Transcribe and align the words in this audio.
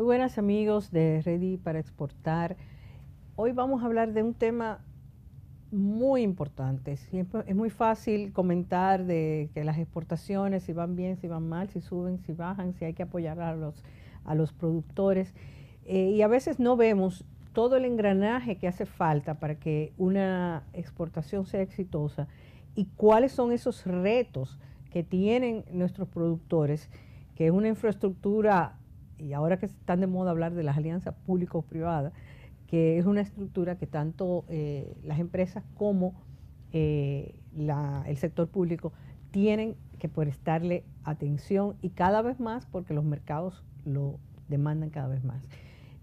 Muy 0.00 0.06
buenas 0.06 0.38
amigos 0.38 0.90
de 0.90 1.20
Ready 1.20 1.58
para 1.58 1.78
Exportar. 1.78 2.56
Hoy 3.36 3.52
vamos 3.52 3.82
a 3.82 3.84
hablar 3.84 4.14
de 4.14 4.22
un 4.22 4.32
tema 4.32 4.82
muy 5.70 6.22
importante. 6.22 6.92
es 6.92 7.54
muy 7.54 7.68
fácil 7.68 8.32
comentar 8.32 9.04
de 9.04 9.50
que 9.52 9.62
las 9.62 9.76
exportaciones, 9.76 10.62
si 10.62 10.72
van 10.72 10.96
bien, 10.96 11.18
si 11.18 11.28
van 11.28 11.46
mal, 11.46 11.68
si 11.68 11.82
suben, 11.82 12.18
si 12.20 12.32
bajan, 12.32 12.72
si 12.72 12.86
hay 12.86 12.94
que 12.94 13.02
apoyar 13.02 13.42
a 13.42 13.54
los, 13.54 13.84
a 14.24 14.34
los 14.34 14.54
productores. 14.54 15.34
Eh, 15.84 16.12
y 16.14 16.22
a 16.22 16.28
veces 16.28 16.58
no 16.58 16.78
vemos 16.78 17.26
todo 17.52 17.76
el 17.76 17.84
engranaje 17.84 18.56
que 18.56 18.68
hace 18.68 18.86
falta 18.86 19.38
para 19.38 19.56
que 19.56 19.92
una 19.98 20.62
exportación 20.72 21.44
sea 21.44 21.60
exitosa 21.60 22.26
y 22.74 22.86
cuáles 22.96 23.32
son 23.32 23.52
esos 23.52 23.84
retos 23.84 24.58
que 24.90 25.02
tienen 25.02 25.66
nuestros 25.70 26.08
productores, 26.08 26.88
que 27.34 27.48
es 27.48 27.52
una 27.52 27.68
infraestructura, 27.68 28.79
y 29.20 29.32
ahora 29.32 29.58
que 29.58 29.66
están 29.66 30.00
de 30.00 30.06
moda 30.06 30.30
hablar 30.30 30.54
de 30.54 30.62
las 30.62 30.76
alianzas 30.76 31.14
público-privadas, 31.26 32.12
que 32.66 32.98
es 32.98 33.06
una 33.06 33.20
estructura 33.20 33.76
que 33.76 33.86
tanto 33.86 34.44
eh, 34.48 34.96
las 35.02 35.18
empresas 35.18 35.64
como 35.74 36.14
eh, 36.72 37.34
el 37.56 38.16
sector 38.16 38.48
público 38.48 38.92
tienen 39.30 39.76
que 39.98 40.08
prestarle 40.08 40.84
atención 41.04 41.76
y 41.82 41.90
cada 41.90 42.22
vez 42.22 42.40
más 42.40 42.66
porque 42.66 42.94
los 42.94 43.04
mercados 43.04 43.64
lo 43.84 44.18
demandan 44.48 44.90
cada 44.90 45.08
vez 45.08 45.24
más. 45.24 45.42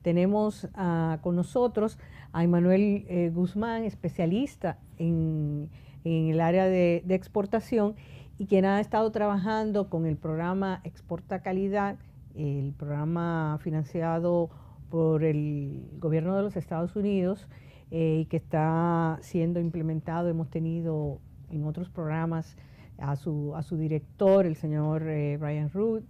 Tenemos 0.01 0.67
ah, 0.73 1.19
con 1.21 1.35
nosotros 1.35 1.99
a 2.31 2.43
Emanuel 2.43 3.05
eh, 3.09 3.31
Guzmán, 3.33 3.83
especialista 3.83 4.77
en, 4.97 5.69
el 6.03 6.39
área 6.39 6.65
de, 6.65 7.03
exportación 7.09 7.95
y 8.37 8.45
quien 8.45 8.63
ha 8.63 8.79
estado 8.79 9.11
trabajando 9.11 9.89
con 9.89 10.05
el 10.05 10.15
programa 10.15 10.79
Exporta 10.85 11.41
Calidad, 11.41 11.97
el 12.37 12.73
programa 12.73 13.59
financiado 13.61 14.49
por 14.89 15.23
el 15.23 15.89
gobierno 15.99 16.35
de 16.35 16.43
los 16.43 16.55
Estados 16.55 16.95
Unidos 16.95 17.47
eh, 17.91 18.19
y 18.21 18.25
que 18.25 18.37
está 18.37 19.17
siendo 19.21 19.59
implementado. 19.59 20.29
Hemos 20.29 20.49
tenido 20.49 21.19
en 21.49 21.65
otros 21.65 21.89
programas 21.89 22.55
a 22.99 23.15
su, 23.15 23.55
a 23.55 23.63
su 23.63 23.77
director, 23.77 24.45
el 24.45 24.55
señor 24.55 25.03
eh, 25.07 25.37
Brian 25.37 25.69
Root, 25.69 26.03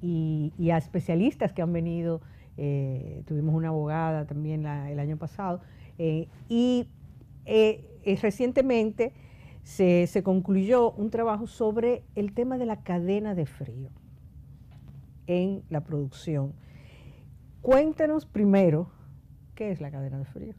y, 0.00 0.52
a 0.70 0.76
especialistas 0.76 1.52
que 1.52 1.62
han 1.62 1.72
venido. 1.72 2.20
Eh, 2.56 3.22
tuvimos 3.26 3.54
una 3.54 3.68
abogada 3.68 4.26
también 4.26 4.66
el 4.66 4.98
año 4.98 5.16
pasado. 5.16 5.60
y 6.48 6.88
recientemente 8.20 9.12
se, 9.62 10.06
se 10.06 10.22
concluyó 10.22 10.92
un 10.92 11.10
trabajo 11.10 11.46
sobre 11.46 12.04
el 12.14 12.32
tema 12.32 12.58
de 12.58 12.66
la 12.66 12.82
cadena 12.82 13.34
de 13.34 13.46
frío 13.46 13.90
en 15.26 15.62
la 15.70 15.82
producción. 15.82 16.54
Cuéntanos 17.62 18.26
primero, 18.26 18.88
¿qué 19.54 19.70
es 19.70 19.80
la 19.80 19.90
cadena 19.90 20.18
de 20.18 20.24
frío? 20.24 20.54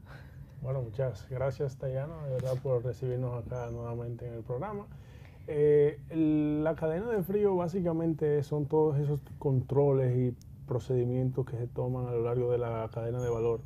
Bueno, 0.62 0.82
muchas 0.82 1.28
gracias, 1.30 1.76
Tayana, 1.76 2.24
de 2.24 2.30
verdad, 2.32 2.54
por 2.62 2.84
recibirnos 2.84 3.44
acá 3.44 3.70
nuevamente 3.70 4.26
en 4.26 4.34
el 4.34 4.42
programa. 4.42 4.86
Eh, 5.46 6.00
la 6.10 6.74
cadena 6.74 7.08
de 7.10 7.22
frío 7.22 7.54
básicamente 7.54 8.42
son 8.42 8.66
todos 8.66 8.98
esos 8.98 9.20
controles 9.38 10.16
y 10.16 10.36
procedimientos 10.66 11.46
que 11.46 11.56
se 11.56 11.68
toman 11.68 12.08
a 12.08 12.10
lo 12.10 12.24
largo 12.24 12.50
de 12.50 12.58
la 12.58 12.90
cadena 12.92 13.22
de 13.22 13.30
valor 13.30 13.60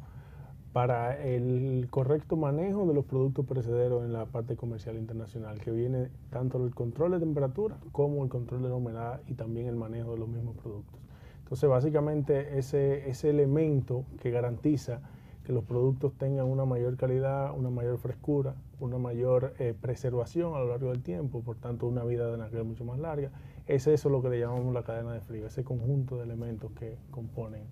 para 0.72 1.20
el 1.20 1.88
correcto 1.90 2.36
manejo 2.36 2.86
de 2.86 2.94
los 2.94 3.04
productos 3.04 3.44
perecederos 3.44 4.04
en 4.04 4.12
la 4.12 4.26
parte 4.26 4.54
comercial 4.56 4.96
internacional, 4.96 5.58
que 5.60 5.72
viene 5.72 6.10
tanto 6.30 6.64
el 6.64 6.74
control 6.74 7.12
de 7.12 7.20
temperatura 7.20 7.76
como 7.90 8.22
el 8.22 8.28
control 8.28 8.62
de 8.62 8.68
la 8.68 8.76
humedad 8.76 9.20
y 9.26 9.34
también 9.34 9.66
el 9.66 9.75
manejo 9.75 10.12
de 10.12 10.19
los 10.19 10.28
mismos 10.28 10.56
productos. 10.56 11.00
Entonces, 11.42 11.69
básicamente 11.69 12.58
ese, 12.58 13.10
ese 13.10 13.31
elemento 13.31 14.04
que 14.20 14.31
garantiza 14.31 15.00
que 15.44 15.53
los 15.53 15.64
productos 15.64 16.12
tengan 16.16 16.47
una 16.47 16.64
mayor 16.64 16.97
calidad, 16.97 17.52
una 17.58 17.70
mayor 17.70 17.98
frescura, 17.98 18.54
una 18.78 18.98
mayor 18.98 19.54
eh, 19.58 19.75
preservación 19.81 20.54
a 20.54 20.60
lo 20.60 20.69
largo 20.69 20.91
del 20.91 21.02
tiempo, 21.02 21.41
por 21.41 21.56
tanto 21.56 21.88
una 21.88 22.04
vida 22.04 22.31
de 22.31 22.38
naquel 22.38 22.62
mucho 22.62 22.84
más 22.84 23.00
larga, 23.00 23.32
es 23.66 23.88
eso 23.88 24.08
lo 24.08 24.22
que 24.22 24.28
le 24.28 24.38
llamamos 24.38 24.72
la 24.72 24.84
cadena 24.84 25.12
de 25.12 25.20
frío, 25.20 25.48
ese 25.48 25.64
conjunto 25.64 26.19
de 26.19 26.25
elementos 26.25 26.70
que 26.72 26.97
componen 27.10 27.64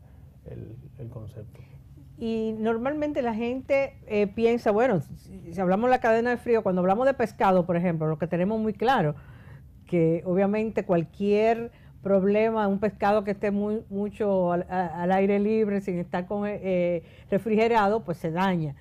el 0.47 1.09
concepto. 1.10 1.60
Y 2.18 2.52
normalmente 2.58 3.22
la 3.22 3.32
gente 3.32 3.94
eh, 4.08 4.26
piensa, 4.26 4.72
bueno, 4.72 5.00
si, 5.00 5.60
hablamos 5.60 5.88
de 5.88 5.96
la 5.96 6.00
cadena 6.00 6.30
de 6.30 6.36
frío, 6.36 6.64
cuando 6.64 6.80
hablamos 6.80 7.06
de 7.06 7.14
pescado, 7.14 7.64
por 7.64 7.76
ejemplo, 7.76 8.08
lo 8.08 8.18
que 8.18 8.26
tenemos 8.26 8.60
muy 8.60 8.72
claro, 8.72 9.14
que 9.86 10.22
obviamente 10.26 10.84
cualquier 10.84 11.70
problema, 12.02 12.66
un 12.66 12.80
pescado 12.80 13.22
que 13.22 13.30
esté 13.30 13.52
muy, 13.52 13.84
mucho 13.88 14.52
al, 14.52 15.12
aire 15.12 15.38
libre, 15.38 15.80
sin 15.80 15.98
estar 15.98 16.26
con, 16.26 16.42
eh, 16.46 17.04
refrigerado, 17.30 18.04
pues 18.04 18.18
se 18.18 18.32
daña. 18.32 18.74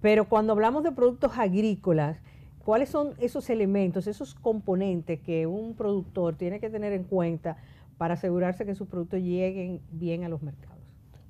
Pero 0.00 0.28
cuando 0.28 0.52
hablamos 0.52 0.84
de 0.84 0.92
productos 0.92 1.36
agrícolas, 1.36 2.20
¿cuáles 2.64 2.88
son 2.90 3.14
esos 3.18 3.50
elementos, 3.50 4.06
esos 4.06 4.34
componentes 4.34 5.18
que 5.20 5.48
un 5.48 5.74
productor 5.74 6.36
tiene 6.36 6.60
que 6.60 6.70
tener 6.70 6.92
en 6.92 7.04
cuenta 7.04 7.56
para 7.98 8.14
asegurarse 8.14 8.64
que 8.64 8.76
sus 8.76 8.86
productos 8.86 9.20
lleguen 9.20 9.80
bien 9.90 10.22
a 10.22 10.28
los 10.28 10.42
mercados? 10.42 10.81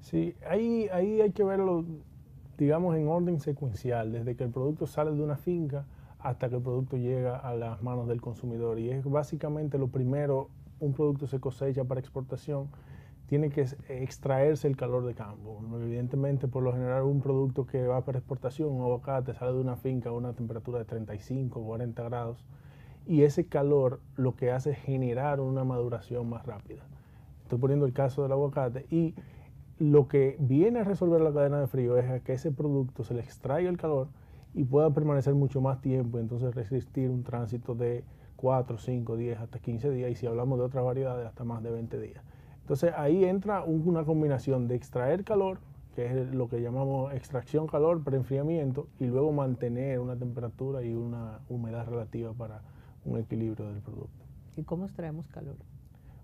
Sí, 0.03 0.35
ahí, 0.49 0.89
ahí 0.93 1.21
hay 1.21 1.31
que 1.31 1.45
verlo, 1.45 1.85
digamos, 2.59 2.97
en 2.97 3.07
orden 3.07 3.39
secuencial, 3.39 4.13
desde 4.13 4.35
que 4.35 4.45
el 4.45 4.51
producto 4.51 4.87
sale 4.87 5.13
de 5.13 5.23
una 5.23 5.37
finca 5.37 5.87
hasta 6.19 6.49
que 6.49 6.57
el 6.57 6.63
producto 6.63 6.97
llega 6.97 7.37
a 7.37 7.55
las 7.55 7.83
manos 7.83 8.09
del 8.09 8.21
consumidor. 8.21 8.81
Y 8.81 8.91
es 8.91 9.05
básicamente 9.05 9.79
lo 9.79 9.89
primero, 9.89 10.49
un 10.81 10.93
producto 10.93 11.29
se 11.29 11.39
cosecha 11.39 11.85
para 11.85 12.01
exportación, 12.01 12.69
tiene 13.27 13.49
que 13.49 13.65
extraerse 13.89 14.67
el 14.67 14.77
calor 14.77 15.07
de 15.07 15.15
campo. 15.15 15.61
Evidentemente, 15.81 16.49
por 16.49 16.65
lo 16.65 16.73
general, 16.73 17.05
un 17.05 17.21
producto 17.21 17.65
que 17.65 17.87
va 17.87 18.05
para 18.05 18.19
exportación, 18.19 18.71
un 18.71 18.83
aguacate, 18.83 19.35
sale 19.35 19.53
de 19.53 19.61
una 19.61 19.77
finca 19.77 20.11
a 20.11 20.13
una 20.13 20.33
temperatura 20.33 20.81
de 20.81 20.85
35, 20.85 21.63
40 21.63 22.03
grados, 22.03 22.45
y 23.07 23.23
ese 23.23 23.47
calor 23.47 24.01
lo 24.17 24.35
que 24.35 24.51
hace 24.51 24.73
es 24.73 24.79
generar 24.79 25.41
una 25.41 25.63
maduración 25.63 26.29
más 26.29 26.45
rápida. 26.45 26.83
Estoy 27.45 27.59
poniendo 27.59 27.87
el 27.87 27.93
caso 27.93 28.23
del 28.23 28.33
aguacate 28.33 28.87
y 28.91 29.15
lo 29.83 30.07
que 30.07 30.37
viene 30.39 30.79
a 30.79 30.85
resolver 30.85 31.21
la 31.21 31.33
cadena 31.33 31.59
de 31.59 31.67
frío 31.67 31.97
es 31.97 32.23
que 32.23 32.35
ese 32.35 32.53
producto 32.53 33.03
se 33.03 33.15
le 33.15 33.21
extraiga 33.21 33.69
el 33.69 33.77
calor 33.77 34.07
y 34.55 34.63
pueda 34.63 34.91
permanecer 34.95 35.35
mucho 35.35 35.61
más 35.61 35.81
tiempo, 35.81 36.21
entonces 36.21 36.55
resistir 36.55 37.11
un 37.11 37.25
tránsito 37.25 37.75
de 37.75 38.05
4, 38.37 38.79
5, 38.79 39.17
10, 39.17 39.41
hasta 39.41 39.59
15 39.59 39.91
días 39.91 40.13
y 40.13 40.15
si 40.15 40.29
hablamos 40.29 40.61
de 40.61 40.67
otras 40.67 40.85
variedades 40.85 41.27
hasta 41.27 41.43
más 41.43 41.65
de 41.65 41.73
20 41.73 41.99
días. 41.99 42.23
Entonces 42.61 42.93
ahí 42.97 43.25
entra 43.25 43.65
una 43.65 44.05
combinación 44.05 44.69
de 44.69 44.77
extraer 44.77 45.25
calor, 45.25 45.59
que 45.97 46.07
es 46.07 46.33
lo 46.33 46.49
que 46.49 46.63
llamamos 46.63 47.13
extracción 47.13 47.67
calor, 47.67 48.05
preenfriamiento, 48.05 48.87
y 49.01 49.07
luego 49.07 49.33
mantener 49.33 49.99
una 49.99 50.17
temperatura 50.17 50.85
y 50.85 50.95
una 50.95 51.41
humedad 51.49 51.89
relativa 51.89 52.33
para 52.33 52.63
un 53.05 53.19
equilibrio 53.19 53.67
del 53.67 53.83
producto. 53.83 54.25
¿Y 54.57 54.63
cómo 54.63 54.85
extraemos 54.85 55.27
calor? 55.27 55.57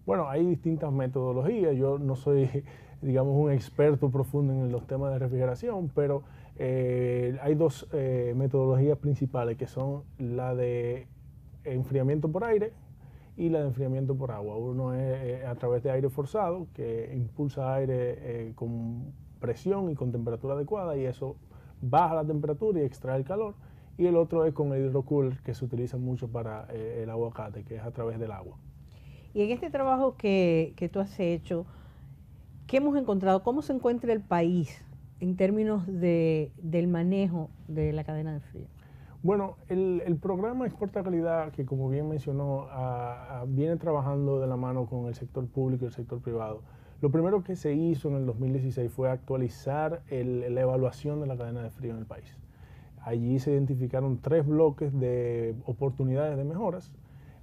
Bueno, 0.09 0.27
hay 0.27 0.43
distintas 0.47 0.91
metodologías. 0.91 1.77
Yo 1.77 1.99
no 1.99 2.17
soy 2.17 2.49
digamos, 3.03 3.37
un 3.37 3.53
experto 3.53 4.11
profundo 4.11 4.55
en 4.55 4.73
los 4.73 4.87
temas 4.87 5.13
de 5.13 5.19
refrigeración, 5.19 5.91
pero 5.95 6.23
eh, 6.57 7.37
hay 7.43 7.55
dos 7.55 7.87
eh, 7.93 8.33
metodologías 8.35 8.97
principales 8.97 9.59
que 9.59 9.67
son 9.67 10.05
la 10.19 10.55
de 10.55 11.09
enfriamiento 11.65 12.33
por 12.33 12.45
aire 12.45 12.73
y 13.37 13.51
la 13.51 13.59
de 13.61 13.67
enfriamiento 13.67 14.17
por 14.17 14.31
agua. 14.31 14.57
Uno 14.57 14.95
es 14.95 15.01
eh, 15.03 15.47
a 15.47 15.55
través 15.57 15.83
de 15.83 15.91
aire 15.91 16.09
forzado, 16.09 16.69
que 16.73 17.13
impulsa 17.15 17.75
aire 17.75 18.55
con 18.55 19.13
presión 19.41 19.91
y 19.91 19.95
con 19.95 20.11
temperatura 20.11 20.55
adecuada 20.55 20.97
y 20.97 21.05
eso 21.05 21.37
baja 21.83 22.15
la 22.15 22.25
temperatura 22.25 22.81
y 22.81 22.85
extrae 22.85 23.19
el 23.19 23.25
calor. 23.27 23.57
Y 23.99 24.07
el 24.07 24.17
otro 24.17 24.47
es 24.47 24.55
con 24.55 24.73
el 24.73 24.87
hidrocooler, 24.87 25.43
que 25.43 25.53
se 25.53 25.67
utiliza 25.67 25.99
mucho 25.99 26.29
para 26.29 26.65
el 26.73 27.11
aguacate, 27.11 27.65
que 27.65 27.77
es 27.77 27.83
a 27.83 27.91
través 27.91 28.19
del 28.19 28.33
agua. 28.33 28.57
Y 29.35 29.43
en 29.43 29.51
este 29.51 29.71
trabajo 29.71 30.17
que, 30.17 30.73
que 30.77 30.89
tú 30.89 31.01
has 31.01 31.19
hecho, 31.21 31.67
¿Qué 32.69 32.77
hemos 32.77 32.99
encontrado? 32.99 33.43
¿Cómo 33.43 33.63
se 33.63 33.73
encuentra 33.73 34.13
el 34.13 34.21
país 34.21 34.85
en 35.21 35.37
términos 35.37 35.87
de, 35.87 36.53
del 36.59 36.87
manejo 36.87 37.49
de 37.67 37.95
la 37.95 38.05
cadena 38.05 38.35
de 38.35 38.41
frío? 38.41 38.67
Bueno, 39.23 39.57
el, 39.69 40.19
programa 40.21 40.67
Exporta 40.67 41.03
Calidad, 41.03 41.51
que 41.53 41.65
como 41.65 41.89
bien 41.89 42.11
mencionó, 42.11 42.69
viene 43.47 43.79
trabajando 43.79 44.39
de 44.39 44.47
la 44.47 44.57
mano 44.59 44.85
con 44.85 45.07
el 45.07 45.15
sector 45.15 45.47
público 45.47 45.87
y 45.87 45.89
el 45.89 45.95
sector 45.95 46.21
privado. 46.21 46.61
Lo 47.01 47.11
primero 47.11 47.43
que 47.43 47.57
se 47.57 47.73
hizo 47.73 48.11
en 48.11 48.17
el 48.17 48.27
2016 48.27 48.93
fue 48.93 49.09
actualizar 49.09 50.03
la 50.11 50.61
evaluación 50.61 51.23
de 51.23 51.27
la 51.27 51.39
cadena 51.39 51.63
de 51.63 51.71
frío 51.71 51.93
en 51.93 52.01
el 52.01 52.07
país. 52.07 52.37
Allí 53.01 53.39
se 53.39 53.51
identificaron 53.53 54.19
tres 54.19 54.47
bloques 54.47 54.93
de 54.93 55.57
oportunidades 55.65 56.37
de 56.37 56.45
mejoras 56.45 56.93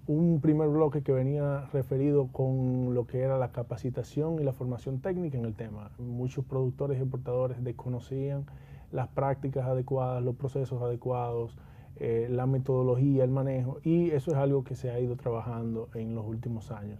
un 0.07 0.39
primer 0.39 0.69
bloque 0.69 1.01
que 1.01 1.11
venía 1.11 1.65
referido 1.73 2.27
con 2.27 2.93
lo 2.93 3.07
que 3.07 3.21
era 3.21 3.37
la 3.37 3.51
capacitación 3.51 4.39
y 4.39 4.43
la 4.43 4.53
formación 4.53 4.99
técnica 4.99 5.37
en 5.37 5.45
el 5.45 5.55
tema. 5.55 5.89
Muchos 5.97 6.45
productores 6.45 6.99
y 6.99 7.01
exportadores 7.01 7.63
desconocían 7.63 8.45
las 8.91 9.07
prácticas 9.07 9.65
adecuadas, 9.65 10.23
los 10.23 10.35
procesos 10.35 10.81
adecuados, 10.81 11.57
eh, 11.97 12.27
la 12.29 12.45
metodología, 12.45 13.23
el 13.23 13.31
manejo, 13.31 13.79
y 13.83 14.11
eso 14.11 14.31
es 14.31 14.37
algo 14.37 14.63
que 14.63 14.75
se 14.75 14.91
ha 14.91 14.99
ido 14.99 15.15
trabajando 15.15 15.89
en 15.95 16.13
los 16.13 16.25
últimos 16.25 16.71
años. 16.71 16.99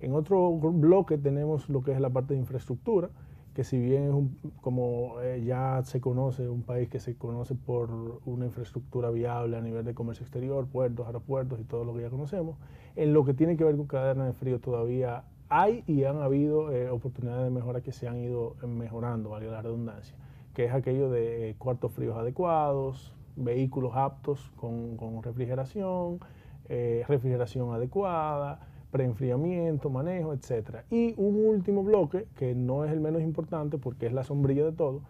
En 0.00 0.14
otro 0.14 0.52
bloque 0.52 1.18
tenemos 1.18 1.68
lo 1.68 1.82
que 1.82 1.92
es 1.92 2.00
la 2.00 2.10
parte 2.10 2.34
de 2.34 2.40
infraestructura, 2.40 3.10
que 3.56 3.64
si 3.64 3.78
bien 3.78 4.02
es 4.02 4.12
un, 4.12 4.36
como 4.60 5.18
eh, 5.22 5.42
ya 5.42 5.80
se 5.82 5.98
conoce, 5.98 6.46
un 6.46 6.62
país 6.62 6.90
que 6.90 7.00
se 7.00 7.16
conoce 7.16 7.54
por 7.54 8.20
una 8.26 8.44
infraestructura 8.44 9.08
viable 9.08 9.56
a 9.56 9.62
nivel 9.62 9.82
de 9.82 9.94
comercio 9.94 10.24
exterior, 10.24 10.66
puertos, 10.66 11.06
aeropuertos 11.06 11.58
y 11.58 11.64
todo 11.64 11.86
lo 11.86 11.94
que 11.94 12.02
ya 12.02 12.10
conocemos, 12.10 12.58
en 12.96 13.14
lo 13.14 13.24
que 13.24 13.32
tiene 13.32 13.56
que 13.56 13.64
ver 13.64 13.74
con 13.78 13.86
cadena 13.86 14.26
de 14.26 14.34
frío 14.34 14.60
todavía 14.60 15.24
hay 15.48 15.84
y 15.86 16.04
han 16.04 16.18
habido 16.18 16.70
eh, 16.70 16.90
oportunidades 16.90 17.44
de 17.44 17.50
mejora 17.50 17.80
que 17.80 17.92
se 17.92 18.06
han 18.06 18.18
ido 18.18 18.56
mejorando, 18.66 19.30
valga 19.30 19.52
la 19.52 19.62
redundancia, 19.62 20.14
que 20.52 20.66
es 20.66 20.74
aquello 20.74 21.08
de 21.08 21.54
cuartos 21.56 21.92
fríos 21.92 22.14
adecuados, 22.18 23.14
vehículos 23.36 23.92
aptos 23.94 24.52
con, 24.56 24.98
con 24.98 25.22
refrigeración, 25.22 26.20
refrigeración 26.68 27.72
adecuada, 27.72 28.60
preenfriamiento, 28.90 29.90
manejo, 29.90 30.32
etc. 30.32 30.82
Y 30.90 31.14
un 31.16 31.44
último 31.46 31.82
bloque, 31.82 32.26
que 32.36 32.54
no 32.54 32.84
es 32.84 32.92
el 32.92 33.00
menos 33.00 33.22
importante 33.22 33.78
porque 33.78 34.06
es 34.06 34.12
la 34.12 34.24
sombrilla 34.24 34.64
de 34.64 34.72
todo, 34.72 35.02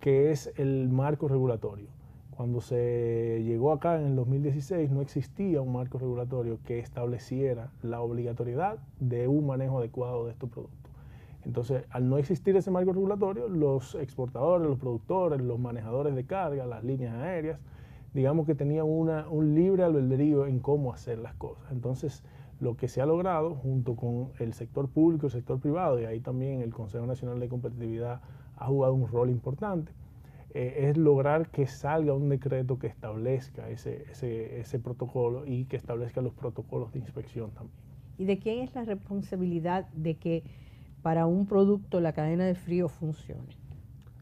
que 0.00 0.30
es 0.30 0.52
el 0.56 0.88
marco 0.88 1.28
regulatorio. 1.28 1.88
Cuando 2.36 2.60
se 2.60 3.42
llegó 3.44 3.72
acá 3.72 4.00
en 4.00 4.06
el 4.06 4.16
2016 4.16 4.90
no 4.90 5.02
existía 5.02 5.60
un 5.60 5.72
marco 5.72 5.98
regulatorio 5.98 6.58
que 6.64 6.78
estableciera 6.78 7.70
la 7.82 8.00
obligatoriedad 8.00 8.78
de 9.00 9.28
un 9.28 9.46
manejo 9.46 9.78
adecuado 9.78 10.26
de 10.26 10.32
estos 10.32 10.50
productos. 10.50 10.90
Entonces, 11.44 11.84
al 11.90 12.08
no 12.08 12.18
existir 12.18 12.56
ese 12.56 12.70
marco 12.70 12.92
regulatorio, 12.92 13.48
los 13.48 13.94
exportadores, 13.96 14.66
los 14.66 14.78
productores, 14.78 15.40
los 15.40 15.58
manejadores 15.58 16.14
de 16.14 16.24
carga, 16.24 16.66
las 16.66 16.84
líneas 16.84 17.14
aéreas, 17.14 17.60
digamos 18.14 18.46
que 18.46 18.54
tenían 18.54 18.86
una, 18.86 19.28
un 19.28 19.54
libre 19.54 19.82
albedrío 19.82 20.46
en 20.46 20.60
cómo 20.60 20.92
hacer 20.92 21.18
las 21.18 21.34
cosas. 21.34 21.70
Entonces, 21.70 22.22
lo 22.62 22.76
que 22.76 22.86
se 22.86 23.02
ha 23.02 23.06
logrado 23.06 23.56
junto 23.56 23.96
con 23.96 24.30
el 24.38 24.52
sector 24.54 24.88
público, 24.88 25.26
el 25.26 25.32
sector 25.32 25.58
privado, 25.58 26.00
y 26.00 26.04
ahí 26.04 26.20
también 26.20 26.60
el 26.60 26.72
Consejo 26.72 27.04
Nacional 27.06 27.40
de 27.40 27.48
Competitividad 27.48 28.20
ha 28.56 28.66
jugado 28.66 28.94
un 28.94 29.08
rol 29.08 29.30
importante, 29.30 29.90
eh, 30.54 30.88
es 30.88 30.96
lograr 30.96 31.48
que 31.48 31.66
salga 31.66 32.14
un 32.14 32.28
decreto 32.28 32.78
que 32.78 32.86
establezca 32.86 33.68
ese, 33.68 34.04
ese, 34.12 34.60
ese 34.60 34.78
protocolo 34.78 35.44
y 35.44 35.64
que 35.64 35.74
establezca 35.76 36.20
los 36.20 36.34
protocolos 36.34 36.92
de 36.92 37.00
inspección 37.00 37.50
también. 37.50 37.76
¿Y 38.16 38.26
de 38.26 38.38
quién 38.38 38.60
es 38.60 38.72
la 38.76 38.84
responsabilidad 38.84 39.88
de 39.88 40.14
que 40.14 40.44
para 41.02 41.26
un 41.26 41.46
producto 41.46 41.98
la 41.98 42.12
cadena 42.12 42.44
de 42.44 42.54
frío 42.54 42.88
funcione? 42.88 43.56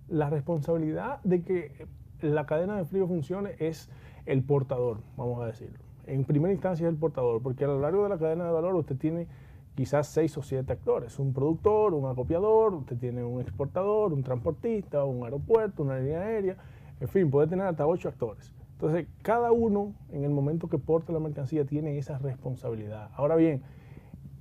La 0.09 0.31
responsabilidad 0.31 1.21
de 1.25 1.43
que 1.43 1.87
la 2.23 2.47
cadena 2.47 2.79
de 2.79 2.87
frío 2.87 3.07
funcione 3.07 3.51
es 3.59 3.91
el 4.25 4.43
portador, 4.43 5.03
vamos 5.19 5.43
a 5.43 5.47
decirlo 5.47 5.90
en 6.13 6.25
primera 6.25 6.53
instancia 6.53 6.87
es 6.87 6.93
el 6.93 6.99
portador, 6.99 7.43
porque 7.43 7.65
a 7.65 7.69
lo 7.69 7.81
largo 7.81 8.03
de 8.03 8.09
la 8.09 8.19
cadena 8.19 8.45
de 8.45 8.53
valor 8.53 8.75
usted 8.75 8.97
tiene 8.97 9.27
quizás 9.75 10.09
seis 10.09 10.37
o 10.37 10.43
siete 10.43 10.73
actores, 10.73 11.19
un 11.19 11.33
productor, 11.33 11.95
un 11.95 12.11
acopiador, 12.11 12.75
usted 12.75 12.97
tiene 12.99 13.25
un 13.25 13.41
exportador, 13.41 14.13
un 14.13 14.23
transportista, 14.23 15.05
un 15.05 15.25
aeropuerto, 15.25 15.83
una 15.83 15.99
línea 15.99 16.21
aérea, 16.21 16.57
en 17.01 17.09
fin, 17.09 17.31
puede 17.31 17.47
tener 17.47 17.67
hasta 17.67 17.87
ocho 17.87 18.09
actores. 18.09 18.53
Entonces, 18.73 19.07
cada 19.23 19.53
uno 19.53 19.95
en 20.11 20.25
el 20.25 20.31
momento 20.31 20.69
que 20.69 20.79
porta 20.79 21.13
la 21.13 21.21
mercancía 21.21 21.65
tiene 21.65 21.99
esa 21.99 22.19
responsabilidad. 22.19 23.11
Ahora 23.15 23.37
bien, 23.37 23.63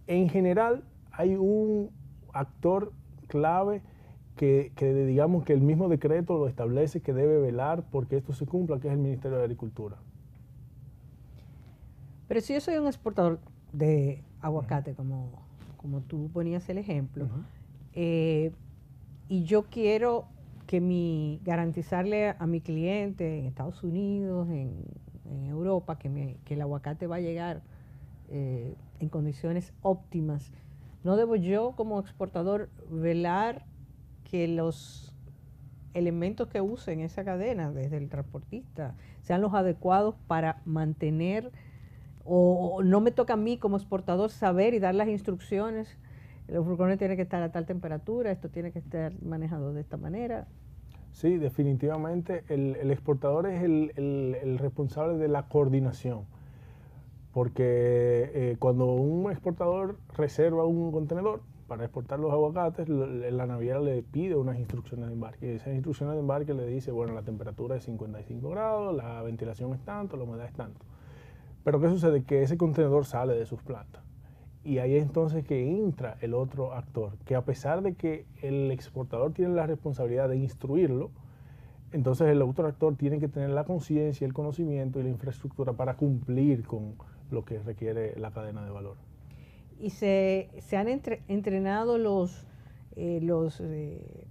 en 0.08 0.30
general 0.30 0.84
hay 1.12 1.36
un 1.36 1.92
actor 2.34 2.92
clave 3.28 3.82
que, 4.36 4.72
digamos 5.06 5.44
que 5.44 5.52
el 5.52 5.62
mismo 5.62 5.90
decreto 5.90 6.38
lo 6.38 6.48
establece 6.48 7.02
que 7.02 7.14
debe 7.14 7.42
velar 7.42 7.84
porque 7.92 8.16
esto 8.16 8.32
se 8.34 8.46
cumpla, 8.46 8.80
que 8.80 8.88
es 8.88 8.94
el 8.94 9.00
Ministerio 9.00 9.38
de 9.38 9.44
Agricultura. 9.44 9.98
Pero 12.30 12.42
si 12.42 12.54
yo 12.54 12.62
soy 12.62 12.78
un 12.78 12.86
exportador 12.86 13.40
de 13.74 14.24
aguacate, 14.40 14.94
como, 14.94 15.32
como 15.78 16.02
tú 16.02 16.30
ponías 16.32 16.70
el 16.70 16.78
ejemplo, 16.78 17.28
eh, 17.94 18.52
y 19.28 19.46
yo 19.46 19.64
quiero 19.64 20.28
que 20.68 20.80
mi 20.80 21.42
garantizarle 21.44 22.36
a 22.38 22.46
mi 22.46 22.62
cliente 22.62 23.40
en 23.40 23.46
Estados 23.48 23.84
Unidos, 23.84 24.48
en, 24.50 24.86
Europa, 25.48 25.98
que, 25.98 26.38
que, 26.46 26.54
el 26.54 26.62
aguacate 26.62 27.08
va 27.08 27.18
a 27.18 27.20
llegar 27.20 27.62
eh, 28.30 28.76
en 29.00 29.10
condiciones 29.10 29.74
óptimas, 29.82 30.52
¿no 31.04 31.16
debo 31.18 31.36
yo 31.36 31.74
como 31.76 32.00
exportador 32.00 32.70
velar 32.90 33.66
que 34.24 34.48
los 34.48 35.16
elementos 35.96 36.48
que 36.48 36.62
use 36.62 36.94
en 36.94 37.02
esa 37.02 37.24
cadena, 37.24 37.72
desde 37.72 37.98
el 37.98 38.10
transportista, 38.10 38.96
sean 39.24 39.42
los 39.42 39.54
adecuados 39.56 40.16
para 40.28 40.62
mantener 40.66 41.52
o 42.26 42.82
no 42.84 43.02
me 43.02 43.12
toca 43.12 43.34
a 43.34 43.38
mí 43.38 43.58
como 43.58 43.78
exportador 43.78 44.30
saber 44.30 44.74
y 44.74 44.80
dar 44.80 44.96
las 44.96 45.08
instrucciones. 45.08 45.98
Los 46.48 46.66
furgones 46.66 46.98
tienen 46.98 47.18
que 47.18 47.24
estar 47.24 47.42
a 47.44 47.52
tal 47.52 47.66
temperatura, 47.66 48.32
esto 48.32 48.50
tiene 48.50 48.72
que 48.72 48.80
estar 48.80 49.14
manejado 49.22 49.74
de 49.74 49.82
esta 49.82 49.98
manera. 49.98 50.48
Sí, 51.12 51.38
definitivamente 51.38 52.44
el, 52.50 52.92
exportador 52.92 53.48
es 53.48 53.64
el, 53.64 54.58
responsable 54.60 55.18
de 55.18 55.28
la 55.28 55.48
coordinación, 55.48 56.26
porque 57.34 58.32
eh, 58.34 58.56
cuando 58.60 58.94
un 58.94 59.32
exportador 59.32 59.98
reserva 60.16 60.66
un 60.66 60.92
contenedor 60.92 61.42
para 61.68 61.84
exportar 61.84 62.20
los 62.20 62.32
aguacates, 62.32 62.90
la 62.90 63.46
naviera 63.46 63.80
le 63.80 64.02
pide 64.02 64.36
unas 64.36 64.58
instrucciones 64.58 65.08
de 65.08 65.14
embarque. 65.14 65.54
Y 65.54 65.56
esas 65.56 65.74
instrucciones 65.74 66.16
de 66.16 66.22
embarque 66.22 66.54
le 66.54 66.66
dice, 66.66 66.92
bueno, 66.92 67.14
la 67.14 67.22
temperatura 67.22 67.76
es 67.76 67.84
55 67.84 68.50
grados, 68.50 68.96
la 68.96 69.22
ventilación 69.22 69.74
es 69.74 69.82
tanto, 69.86 70.18
la 70.18 70.24
humedad 70.24 70.48
es 70.48 70.54
tanto. 70.54 70.86
Pero 71.70 71.82
¿qué 71.82 71.90
sucede? 71.90 72.24
Que 72.24 72.42
ese 72.42 72.58
contenedor 72.58 73.06
sale 73.06 73.36
de 73.36 73.46
sus 73.46 73.62
plantas. 73.62 74.02
Y 74.64 74.80
ahí 74.80 74.96
es 74.96 75.04
entonces 75.04 75.46
que 75.46 75.70
entra 75.70 76.18
el 76.20 76.34
otro 76.34 76.74
actor, 76.74 77.16
que 77.26 77.36
a 77.36 77.46
pesar 77.46 77.84
de 77.84 77.94
que 77.94 78.26
el 78.42 78.72
exportador 78.72 79.34
tiene 79.34 79.54
la 79.54 79.68
responsabilidad 79.68 80.30
de 80.30 80.38
instruirlo, 80.38 81.12
entonces 81.92 82.28
el 82.30 82.42
otro 82.42 82.66
actor 82.66 82.96
tiene 82.96 83.20
que 83.20 83.28
tener 83.28 83.52
la 83.52 83.66
conciencia, 83.66 84.26
el 84.26 84.34
conocimiento 84.34 85.00
y 85.00 85.04
la 85.04 85.10
infraestructura 85.10 85.74
para 85.74 85.96
cumplir 85.96 86.66
con 86.66 86.96
lo 87.30 87.46
que 87.46 87.60
requiere 87.60 88.20
la 88.20 88.32
cadena 88.32 88.66
de 88.66 88.72
valor. 88.72 88.96
¿Y 89.80 89.92
se, 89.92 90.50
han 90.72 90.88
entrenado 90.88 92.00
los, 92.00 92.48
eh, 92.96 93.20
los 93.22 93.62
eh, 93.62 94.26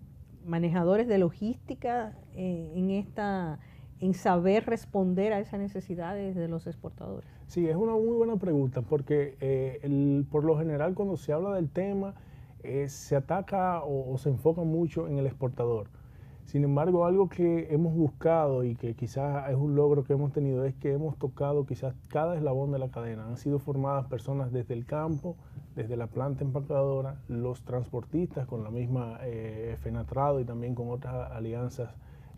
manejadores 0.45 1.07
de 1.07 1.19
logística 1.19 2.19
eh, 2.35 2.73
en 2.75 2.91
esta 2.91 3.61
en 4.01 4.15
saber 4.15 4.67
responder 4.67 5.33
a 5.33 5.41
esas 5.41 5.61
necesidades 5.61 6.37
de 6.37 6.49
los 6.49 6.67
exportadores? 6.67 7.29
Sí, 7.47 7.67
es 7.69 7.77
una 7.77 7.93
muy 7.93 8.17
buena 8.17 8.37
pregunta 8.37 8.83
porque 8.83 9.37
eh, 9.41 10.25
por 10.31 10.45
lo 10.45 10.59
general 10.59 10.95
cuando 10.95 11.17
se 11.17 11.33
habla 11.33 11.55
del 11.55 11.71
tema 11.71 12.15
eh, 12.63 12.89
se 12.89 13.17
ataca 13.17 13.83
o, 13.85 14.17
se 14.19 14.29
enfoca 14.31 14.63
mucho 14.63 15.07
en 15.09 15.19
el 15.19 15.27
exportador. 15.27 15.89
Sin 16.45 16.65
embargo, 16.65 17.05
algo 17.05 17.29
que 17.29 17.69
hemos 17.71 17.95
buscado 17.95 18.65
y 18.65 18.75
que 18.75 18.95
quizás 18.95 19.51
es 19.51 19.57
un 19.57 19.75
logro 19.75 20.05
que 20.05 20.15
hemos 20.15 20.33
tenido 20.33 20.65
es 20.65 20.75
que 20.75 20.93
hemos 20.93 21.19
tocado 21.19 21.67
quizás 21.67 21.95
cada 22.09 22.37
eslabón 22.37 22.73
de 22.73 22.79
la 22.79 22.89
cadena. 22.89 23.27
Han 23.27 23.37
sido 23.37 23.59
formadas 23.59 24.07
personas 24.07 24.51
desde 24.51 24.73
el 24.73 24.87
campo, 24.87 25.37
desde 25.77 25.97
la 25.97 26.07
planta 26.07 26.45
empacadora, 26.45 27.21
los 27.29 27.63
transportistas 27.65 28.47
con 28.47 28.65
la 28.65 28.71
misma 28.71 29.19
eh, 29.23 29.77
FENATRADO 29.81 30.41
y 30.41 30.45
también 30.45 30.75
con 30.75 30.89
otras 30.89 31.31
alianzas 31.33 31.91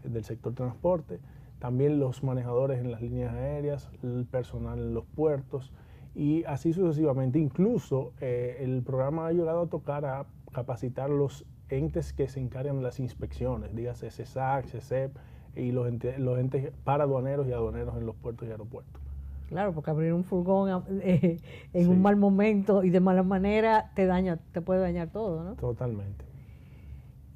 del 0.02 0.24
sector 0.24 0.54
transporte, 0.54 1.20
también 1.60 2.00
los 2.00 2.24
manejadores 2.24 2.80
en 2.80 2.90
las 2.90 3.02
líneas 3.02 3.34
aéreas, 3.34 3.90
el 4.02 4.26
personal 4.26 4.78
en 4.78 4.94
los 4.94 5.04
puertos 5.04 5.72
y 6.14 6.42
así 6.44 6.72
sucesivamente. 6.72 7.38
Incluso 7.38 8.12
eh, 8.20 8.56
el 8.60 8.82
programa 8.82 9.28
ha 9.28 9.32
llegado 9.32 9.62
a 9.62 9.66
tocar 9.68 10.04
a 10.06 10.26
capacitar 10.52 11.10
los 11.10 11.46
entes 11.68 12.12
que 12.12 12.28
se 12.28 12.40
encargan 12.40 12.78
de 12.78 12.82
las 12.82 12.98
inspecciones, 12.98 13.76
dígase 13.76 14.10
CESAC, 14.10 14.66
CESEP 14.66 15.16
y 15.54 15.70
los 15.70 15.86
entes, 15.86 16.18
los 16.18 16.38
entes 16.38 16.72
para 16.82 17.04
aduaneros 17.04 17.46
y 17.46 17.52
aduaneros 17.52 17.96
en 17.96 18.06
los 18.06 18.16
puertos 18.16 18.48
y 18.48 18.50
aeropuertos. 18.50 19.00
Claro, 19.48 19.74
porque 19.74 19.90
abrir 19.90 20.14
un 20.14 20.24
furgón 20.24 20.84
eh, 21.02 21.40
en 21.74 21.88
un 21.88 22.00
mal 22.00 22.16
momento 22.16 22.84
y 22.84 22.90
de 22.90 23.00
mala 23.00 23.22
manera 23.22 23.90
te 23.94 24.06
daña, 24.06 24.38
te 24.52 24.62
puede 24.62 24.80
dañar 24.80 25.10
todo, 25.10 25.44
¿no? 25.44 25.56
Totalmente. 25.56 26.24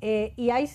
Eh, 0.00 0.32
y 0.36 0.50
hay 0.50 0.68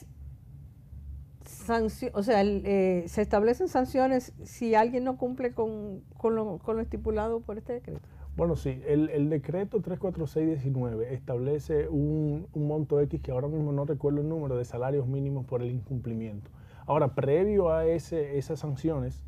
o 2.13 2.23
sea, 2.23 2.43
eh, 2.43 3.03
se 3.07 3.21
establecen 3.21 3.67
sanciones 3.67 4.33
si 4.43 4.75
alguien 4.75 5.03
no 5.03 5.17
cumple 5.17 5.53
con, 5.53 6.03
lo, 6.23 6.79
estipulado 6.79 7.41
por 7.41 7.57
este 7.57 7.73
decreto. 7.73 8.01
Bueno, 8.35 8.55
sí, 8.55 8.81
el, 8.87 9.29
decreto 9.29 9.81
34619 9.81 11.13
establece 11.13 11.89
un, 11.89 12.47
monto 12.55 12.99
X 13.01 13.21
que 13.21 13.31
ahora 13.31 13.47
mismo 13.47 13.71
no 13.71 13.85
recuerdo 13.85 14.21
el 14.21 14.29
número 14.29 14.57
de 14.57 14.65
salarios 14.65 15.07
mínimos 15.07 15.45
por 15.45 15.61
el 15.61 15.71
incumplimiento. 15.71 16.49
Ahora, 16.85 17.13
previo 17.15 17.71
a 17.71 17.85
esas 17.85 18.59
sanciones, 18.59 19.23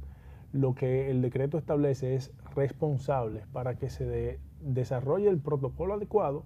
lo 0.54 0.74
que 0.74 1.12
el 1.12 1.22
decreto 1.22 1.58
establece 1.58 2.16
es 2.16 2.32
responsables 2.56 3.46
para 3.48 3.75
que 3.75 3.90
se 3.90 4.40
desarrolle 4.62 5.30
el 5.30 5.40
protocolo 5.40 5.94
adecuado 5.96 6.44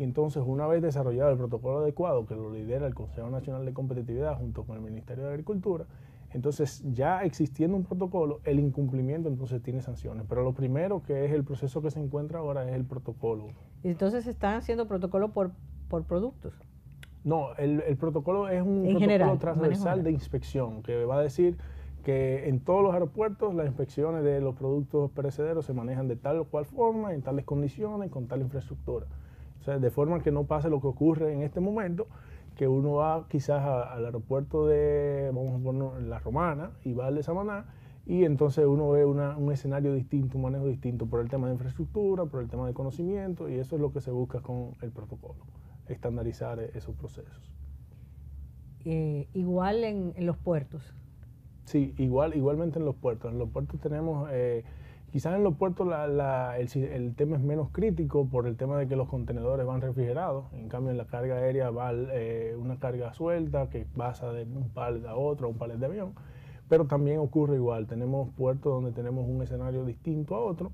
y 0.00 0.02
entonces, 0.02 0.42
una 0.46 0.66
vez 0.66 0.80
desarrollado 0.80 1.30
el 1.30 1.36
protocolo 1.36 1.80
adecuado 1.80 2.24
que 2.24 2.34
lo 2.34 2.50
lidera 2.50 2.86
el 2.86 2.94
Consejo 2.94 3.28
Nacional 3.28 3.66
de 3.66 3.74
Competitividad 3.74 4.34
junto 4.38 4.64
con 4.64 4.76
el 4.76 4.82
Ministerio 4.82 5.24
de 5.24 5.30
Agricultura, 5.32 5.84
entonces 6.32 6.82
ya 6.90 7.22
existiendo 7.22 7.76
un 7.76 7.84
protocolo, 7.84 8.40
el 8.44 8.60
incumplimiento 8.60 9.28
entonces 9.28 9.62
tiene 9.62 9.82
sanciones. 9.82 10.24
Pero 10.26 10.42
lo 10.42 10.54
primero 10.54 11.02
que 11.02 11.26
es 11.26 11.32
el 11.32 11.44
proceso 11.44 11.82
que 11.82 11.90
se 11.90 12.00
encuentra 12.00 12.38
ahora 12.38 12.66
es 12.66 12.74
el 12.74 12.86
protocolo. 12.86 13.48
Entonces 13.82 14.26
están 14.26 14.54
haciendo 14.54 14.88
protocolo 14.88 15.34
por, 15.34 15.50
por 15.90 16.04
productos. 16.04 16.54
No, 17.22 17.54
el, 17.58 17.94
protocolo 17.98 18.48
es 18.48 18.62
un 18.62 18.84
protocolo 18.84 19.36
transversal 19.36 20.02
de 20.02 20.12
inspección 20.12 20.82
que 20.82 21.04
va 21.04 21.18
a 21.18 21.22
decir 21.22 21.58
que 22.04 22.48
en 22.48 22.60
todos 22.60 22.82
los 22.82 22.94
aeropuertos 22.94 23.54
las 23.54 23.66
inspecciones 23.66 24.24
de 24.24 24.40
los 24.40 24.54
productos 24.54 25.10
perecederos 25.10 25.66
se 25.66 25.74
manejan 25.74 26.08
de 26.08 26.16
tal 26.16 26.38
o 26.38 26.44
cual 26.46 26.64
forma, 26.64 27.12
en 27.12 27.20
tales 27.20 27.44
condiciones, 27.44 28.10
con 28.10 28.28
tal 28.28 28.40
infraestructura. 28.40 29.04
O 29.60 29.64
sea, 29.64 29.78
de 29.78 29.90
forma 29.90 30.22
que 30.22 30.30
no 30.30 30.44
pase 30.44 30.70
lo 30.70 30.80
que 30.80 30.86
ocurre 30.86 31.32
en 31.32 31.42
este 31.42 31.60
momento, 31.60 32.06
que 32.56 32.68
uno 32.68 32.94
va 32.94 33.26
quizás 33.28 33.62
al 33.62 34.04
aeropuerto 34.04 34.66
de, 34.66 35.30
vamos 35.34 35.60
a 35.60 35.64
poner 35.64 36.02
la 36.02 36.18
Romana, 36.18 36.72
y 36.84 36.92
va 36.92 37.06
al 37.06 37.14
de 37.14 37.22
Samaná, 37.22 37.66
y 38.06 38.24
entonces 38.24 38.66
uno 38.66 38.90
ve 38.90 39.04
un 39.04 39.52
escenario 39.52 39.94
distinto, 39.94 40.36
un 40.36 40.42
manejo 40.42 40.66
distinto 40.66 41.06
por 41.06 41.20
el 41.20 41.28
tema 41.28 41.46
de 41.46 41.54
infraestructura, 41.54 42.24
por 42.24 42.42
el 42.42 42.48
tema 42.48 42.66
de 42.66 42.74
conocimiento, 42.74 43.48
y 43.48 43.54
eso 43.54 43.76
es 43.76 43.82
lo 43.82 43.92
que 43.92 44.00
se 44.00 44.10
busca 44.10 44.40
con 44.40 44.72
el 44.82 44.90
protocolo, 44.90 45.44
estandarizar 45.86 46.58
esos 46.60 46.94
procesos. 46.96 47.50
Eh, 48.84 49.28
igual 49.34 49.84
en, 49.84 50.26
los 50.26 50.38
puertos. 50.38 50.82
Sí, 51.64 51.94
igual, 51.98 52.34
igualmente 52.36 52.78
en 52.78 52.84
los 52.84 52.96
puertos. 52.96 53.32
En 53.32 53.38
los 53.38 53.48
puertos 53.50 53.80
tenemos, 53.80 54.28
eh, 54.32 54.64
quizás 55.12 55.36
en 55.36 55.44
los 55.44 55.54
puertos 55.56 55.86
el, 55.88 57.14
tema 57.14 57.36
es 57.36 57.42
menos 57.42 57.68
crítico 57.70 58.26
por 58.26 58.46
el 58.46 58.56
tema 58.56 58.78
de 58.78 58.88
que 58.88 58.96
los 58.96 59.08
contenedores 59.08 59.66
van 59.66 59.80
refrigerados. 59.80 60.46
En 60.52 60.68
cambio, 60.68 60.90
en 60.90 60.98
la 60.98 61.06
carga 61.06 61.36
aérea 61.36 61.70
va 61.70 61.92
eh, 61.92 62.56
una 62.58 62.78
carga 62.78 63.12
suelta 63.14 63.70
que 63.70 63.86
pasa 63.96 64.32
de 64.32 64.44
un 64.44 64.70
palet 64.70 65.06
a 65.06 65.16
otro, 65.16 65.48
un 65.48 65.58
palet 65.58 65.76
de 65.76 65.86
avión. 65.86 66.14
Pero 66.68 66.86
también 66.86 67.18
ocurre 67.18 67.56
igual. 67.56 67.86
Tenemos 67.86 68.30
puertos 68.34 68.72
donde 68.72 68.92
tenemos 68.92 69.28
un 69.28 69.42
escenario 69.42 69.84
distinto 69.84 70.34
a 70.34 70.40
otro. 70.40 70.72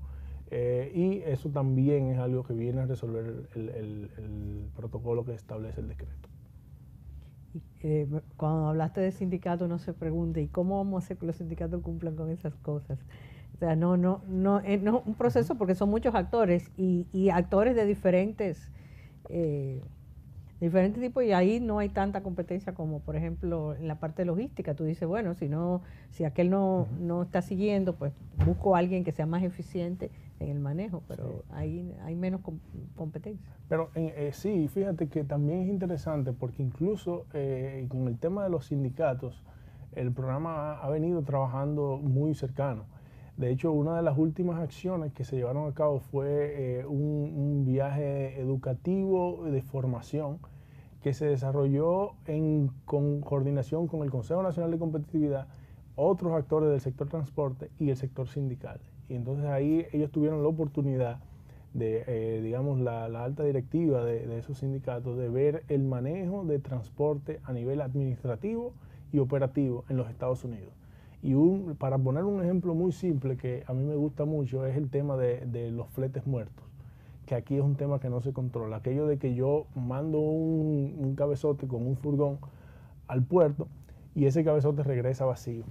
Eh, 0.49 0.91
y 0.95 1.29
eso 1.29 1.49
también 1.49 2.09
es 2.09 2.19
algo 2.19 2.43
que 2.43 2.53
viene 2.53 2.81
a 2.81 2.85
resolver 2.85 3.49
el 3.53 4.69
protocolo 4.75 5.25
que 5.25 5.33
establece 5.33 5.81
el 5.81 5.89
decreto. 5.89 6.29
Eh, 7.81 8.07
cuando 8.35 8.67
hablaste 8.67 9.01
de 9.01 9.11
sindicato 9.11 9.67
no 9.67 9.79
se 9.79 9.93
pregunte, 9.93 10.41
¿y 10.41 10.47
cómo 10.47 10.77
vamos 10.77 11.03
a 11.03 11.05
hacer 11.05 11.17
que 11.17 11.25
los 11.25 11.35
sindicatos 11.35 11.81
cumplan 11.81 12.15
con 12.15 12.29
esas 12.29 12.55
cosas? 12.55 12.99
O 13.53 13.57
sea, 13.57 13.75
no, 13.75 13.97
no, 13.97 14.21
no, 14.27 14.59
es 14.59 14.81
un 14.81 15.15
proceso 15.15 15.55
porque 15.55 15.75
son 15.75 15.89
muchos 15.89 16.13
actores 16.15 16.71
y, 16.77 17.29
actores 17.29 17.75
de 17.75 17.85
diferentes, 17.85 18.71
eh, 19.29 19.81
diferentes 20.59 21.01
tipos 21.01 21.23
y 21.23 21.33
ahí 21.33 21.59
no 21.59 21.79
hay 21.79 21.89
tanta 21.89 22.23
competencia 22.23 22.73
como, 22.73 22.99
por 22.99 23.15
ejemplo, 23.15 23.75
en 23.75 23.87
la 23.87 23.99
parte 23.99 24.25
logística. 24.25 24.73
Tú 24.73 24.83
dices, 24.83 25.07
bueno, 25.07 25.33
si 25.35 25.49
no, 25.49 25.81
si 26.11 26.23
aquel 26.23 26.49
no, 26.49 26.87
no 26.99 27.23
está 27.23 27.41
siguiendo, 27.41 27.95
pues 27.95 28.13
busco 28.45 28.75
a 28.75 28.79
alguien 28.79 29.03
que 29.03 29.11
sea 29.11 29.25
más 29.25 29.43
eficiente 29.43 30.11
en 30.39 30.49
el 30.49 30.59
manejo, 30.59 31.03
pero 31.07 31.43
ahí 31.49 31.95
hay 32.03 32.15
menos 32.15 32.41
competencia. 32.95 33.45
Pero 33.69 33.89
eh, 33.95 34.31
sí, 34.33 34.67
fíjate 34.67 35.07
que 35.07 35.23
también 35.23 35.61
es 35.61 35.69
interesante 35.69 36.31
porque 36.33 36.63
incluso 36.63 37.25
eh, 37.33 37.85
con 37.89 38.07
el 38.07 38.17
tema 38.17 38.43
de 38.43 38.49
los 38.49 38.67
sindicatos, 38.67 39.43
el 39.93 40.11
programa 40.11 40.79
ha, 40.79 40.89
venido 40.89 41.21
trabajando 41.23 41.97
muy 41.97 42.35
cercano. 42.35 42.85
De 43.37 43.51
hecho, 43.51 43.71
una 43.71 43.95
de 43.95 44.01
las 44.01 44.17
últimas 44.17 44.59
acciones 44.59 45.13
que 45.13 45.23
se 45.23 45.35
llevaron 45.35 45.69
a 45.69 45.73
cabo 45.75 45.99
fue 45.99 46.79
eh, 46.79 46.85
un, 46.87 47.65
viaje 47.67 48.39
educativo 48.41 49.43
de 49.45 49.61
formación 49.61 50.39
que 51.03 51.13
se 51.13 51.27
desarrolló 51.27 52.13
en 52.25 52.71
coordinación 52.85 53.87
con 53.87 54.01
el 54.01 54.09
Consejo 54.09 54.41
Nacional 54.41 54.71
de 54.71 54.79
Competitividad, 54.79 55.47
otros 55.95 56.33
actores 56.33 56.69
del 56.69 56.81
sector 56.81 57.09
transporte 57.09 57.69
y 57.77 57.91
el 57.91 57.97
sector 57.97 58.27
sindical. 58.27 58.79
Y 59.07 59.13
entonces 59.13 59.45
ahí 59.45 59.85
ellos 59.91 60.11
tuvieron 60.11 60.41
la 60.41 60.49
oportunidad 60.49 61.19
de, 61.75 62.03
eh, 62.07 62.41
digamos, 62.41 62.79
la, 62.79 63.05
alta 63.05 63.43
directiva 63.43 64.03
de, 64.03 64.39
esos 64.39 64.57
sindicatos 64.57 65.15
de 65.15 65.29
ver 65.29 65.63
el 65.67 65.83
manejo 65.83 66.43
de 66.43 66.57
transporte 66.57 67.39
a 67.43 67.53
nivel 67.53 67.81
administrativo 67.81 68.73
y 69.11 69.19
operativo 69.19 69.85
en 69.89 69.97
los 69.97 70.09
Estados 70.09 70.43
Unidos. 70.43 70.73
Y 71.21 71.33
un, 71.33 71.75
para 71.77 71.97
poner 71.97 72.23
un 72.23 72.43
ejemplo 72.43 72.75
muy 72.75 72.91
simple 72.91 73.37
que 73.37 73.63
a 73.67 73.73
mí 73.73 73.83
me 73.83 73.95
gusta 73.95 74.25
mucho 74.25 74.65
es 74.65 74.77
el 74.77 74.89
tema 74.89 75.17
de, 75.17 75.71
los 75.71 75.89
fletes 75.89 76.27
muertos, 76.27 76.65
que 77.25 77.35
aquí 77.35 77.55
es 77.55 77.63
un 77.63 77.75
tema 77.75 77.99
que 77.99 78.09
no 78.09 78.21
se 78.21 78.33
controla. 78.33 78.77
Aquello 78.77 79.07
de 79.07 79.17
que 79.17 79.33
yo 79.33 79.65
mando 79.75 80.19
un, 80.19 80.95
un 80.97 81.15
cabezote 81.15 81.67
con 81.67 81.85
un 81.85 81.97
furgón 81.97 82.37
al 83.07 83.23
puerto 83.23 83.67
y 84.13 84.25
ese 84.25 84.43
cabezote 84.43 84.83
regresa 84.83 85.25
vacío. 85.25 85.63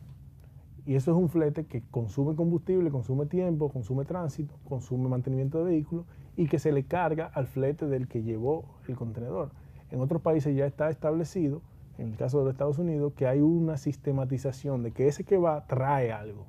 Y 0.86 0.94
eso 0.94 1.10
es 1.10 1.16
un 1.16 1.28
flete 1.28 1.66
que 1.66 1.82
consume 1.90 2.36
combustible, 2.36 2.90
consume 2.90 3.26
tiempo, 3.26 3.70
consume 3.70 4.04
tránsito, 4.04 4.54
consume 4.68 5.08
mantenimiento 5.08 5.58
de 5.58 5.64
vehículos 5.64 6.06
y 6.36 6.46
que 6.46 6.60
se 6.60 6.70
le 6.70 6.84
carga 6.84 7.26
al 7.26 7.48
flete 7.48 7.86
del 7.86 8.06
que 8.06 8.22
llevó 8.22 8.64
el 8.86 8.94
contenedor. 8.94 9.50
En 9.90 10.00
otros 10.00 10.22
países 10.22 10.54
ya 10.54 10.66
está 10.66 10.88
establecido, 10.88 11.60
en 11.98 12.10
el 12.10 12.16
caso 12.16 12.38
de 12.38 12.44
los 12.44 12.52
Estados 12.52 12.78
Unidos, 12.78 13.12
que 13.14 13.26
hay 13.26 13.40
una 13.40 13.76
sistematización 13.78 14.82
de 14.82 14.92
que 14.92 15.08
ese 15.08 15.24
que 15.24 15.38
va 15.38 15.66
trae 15.66 16.12
algo. 16.12 16.46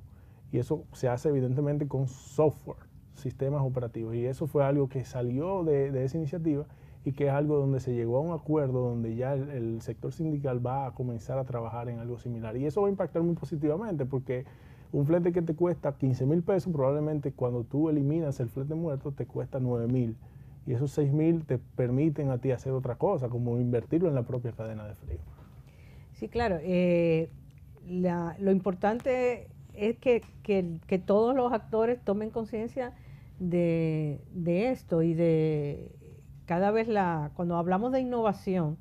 Y 0.52 0.58
eso 0.58 0.84
se 0.92 1.08
hace 1.08 1.28
evidentemente 1.28 1.86
con 1.88 2.08
software, 2.08 2.78
sistemas 3.14 3.62
operativos. 3.62 4.14
Y 4.14 4.26
eso 4.26 4.46
fue 4.46 4.64
algo 4.64 4.88
que 4.88 5.04
salió 5.04 5.64
de, 5.64 6.04
esa 6.04 6.16
iniciativa 6.16 6.64
y 7.04 7.12
que 7.12 7.26
es 7.26 7.32
algo 7.32 7.56
donde 7.56 7.80
se 7.80 7.94
llegó 7.94 8.18
a 8.18 8.20
un 8.20 8.32
acuerdo 8.32 8.88
donde 8.88 9.14
ya 9.16 9.34
el, 9.34 9.80
sector 9.82 10.12
sindical 10.12 10.64
va 10.64 10.86
a 10.86 10.92
comenzar 10.92 11.38
a 11.38 11.44
trabajar 11.44 11.88
en 11.88 11.98
algo 11.98 12.18
similar. 12.18 12.56
Y 12.56 12.66
eso 12.66 12.82
va 12.82 12.88
a 12.88 12.90
impactar 12.90 13.22
muy 13.22 13.34
positivamente 13.34 14.04
porque 14.04 14.44
un 14.92 15.06
flete 15.06 15.32
que 15.32 15.42
te 15.42 15.54
cuesta 15.54 15.92
15 15.92 16.26
mil 16.26 16.42
pesos, 16.42 16.72
probablemente 16.72 17.32
cuando 17.32 17.64
tú 17.64 17.90
eliminas 17.90 18.40
el 18.40 18.48
flete 18.48 18.74
muerto 18.74 19.12
te 19.12 19.26
cuesta 19.26 19.60
9 19.60 19.86
mil. 19.86 20.16
Y 20.66 20.72
esos 20.72 20.90
6 20.92 21.12
mil 21.12 21.44
te 21.44 21.58
permiten 21.58 22.30
a 22.30 22.38
ti 22.38 22.52
hacer 22.52 22.72
otra 22.72 22.96
cosa, 22.96 23.28
como 23.28 23.58
invertirlo 23.58 24.08
en 24.08 24.14
la 24.14 24.22
propia 24.22 24.52
cadena 24.52 24.86
de 24.86 24.94
frío. 24.94 25.18
Sí, 26.18 26.28
claro. 26.28 26.58
Eh, 26.62 27.30
lo 27.86 28.50
importante 28.50 29.48
es 29.72 29.96
que, 29.98 30.22
que, 30.42 30.98
todos 30.98 31.34
los 31.34 31.52
actores 31.52 32.00
tomen 32.04 32.30
conciencia 32.30 32.92
de, 33.38 34.20
de 34.32 34.70
esto 34.70 35.02
y 35.02 35.14
de 35.14 35.92
cada 36.44 36.72
vez 36.72 36.88
la, 36.88 37.30
cuando 37.34 37.56
hablamos 37.56 37.92
de 37.92 38.00
innovación, 38.00 38.78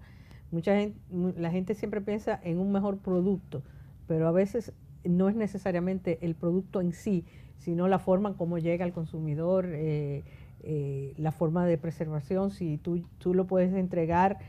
mucha 0.51 0.75
gente, 0.75 0.97
la 1.39 1.51
gente 1.51 1.75
siempre 1.75 2.01
piensa 2.01 2.39
en 2.43 2.57
un 2.57 2.71
mejor 2.71 2.97
producto, 2.97 3.61
pero 4.07 4.27
a 4.27 4.31
veces 4.31 4.73
no 5.03 5.29
es 5.29 5.35
necesariamente 5.35 6.17
el 6.21 6.33
producto 6.33 6.81
en 6.81 6.91
sí, 6.91 7.23
sino 7.59 7.87
la 7.87 7.99
forma 7.99 8.29
en 8.29 8.35
cómo 8.35 8.57
llega 8.57 8.83
al 8.83 8.93
consumidor, 8.93 9.67
eh, 9.67 10.23
eh, 10.63 11.13
la 11.17 11.31
forma 11.31 11.67
de 11.67 11.77
preservación, 11.77 12.49
si 12.49 12.79
tú, 12.79 13.03
tú 13.19 13.35
lo 13.35 13.45
puedes 13.45 13.73
entregar 13.73 14.39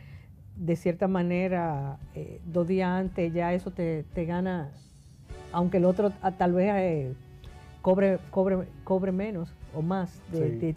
de 0.58 0.76
cierta 0.76 1.08
manera 1.08 1.98
eh, 2.14 2.40
dos 2.44 2.66
días 2.66 2.88
antes, 2.88 3.32
ya 3.32 3.54
eso 3.54 3.70
te, 3.70 4.04
te, 4.14 4.24
gana, 4.24 4.70
aunque 5.52 5.78
el 5.78 5.84
otro 5.84 6.12
ah, 6.20 6.32
tal 6.32 6.52
vez 6.52 7.16
cobre, 7.80 8.18
cobre, 8.30 8.66
cobre 8.84 9.12
menos 9.12 9.54
o 9.74 9.82
más 9.82 10.20
de, 10.32 10.74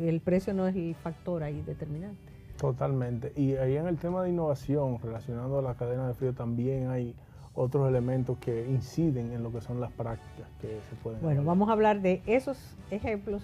el 0.00 0.20
precio 0.20 0.54
no 0.54 0.66
es 0.66 0.76
el 0.76 0.94
factor 0.94 1.42
ahí 1.42 1.62
determinante. 1.62 2.28
Totalmente. 2.58 3.32
Y 3.36 3.54
ahí 3.54 3.76
en 3.76 3.86
el 3.86 3.98
tema 3.98 4.22
de 4.22 4.30
innovación, 4.30 4.98
relacionado 5.02 5.58
a 5.58 5.62
la 5.62 5.74
cadena 5.74 6.08
de 6.08 6.14
frío, 6.14 6.32
también 6.34 6.88
hay 6.88 7.14
otros 7.54 7.88
elementos 7.88 8.38
que 8.38 8.68
inciden 8.68 9.32
en 9.32 9.42
lo 9.42 9.52
que 9.52 9.60
son 9.60 9.80
las 9.80 9.90
prácticas 9.92 10.48
que 10.60 10.68
se 10.88 10.96
pueden. 11.02 11.20
Bueno, 11.22 11.44
vamos 11.44 11.68
a 11.68 11.72
hablar 11.72 12.00
de 12.02 12.22
esos 12.26 12.76
ejemplos 12.90 13.42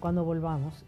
cuando 0.00 0.24
volvamos 0.24 0.84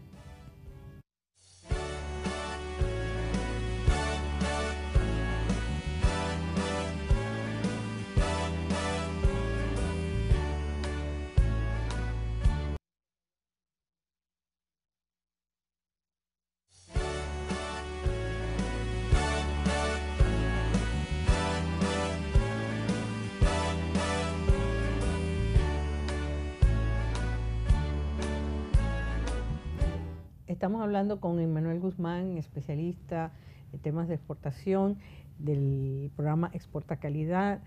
Estamos 30.69 30.83
hablando 30.83 31.19
con 31.19 31.39
Emanuel 31.39 31.79
Guzmán, 31.79 32.37
especialista 32.37 33.31
en 33.73 33.79
temas 33.79 34.07
de 34.07 34.13
exportación 34.13 34.99
del 35.39 36.11
programa 36.15 36.51
Exporta 36.53 36.97
Calidad 36.97 37.61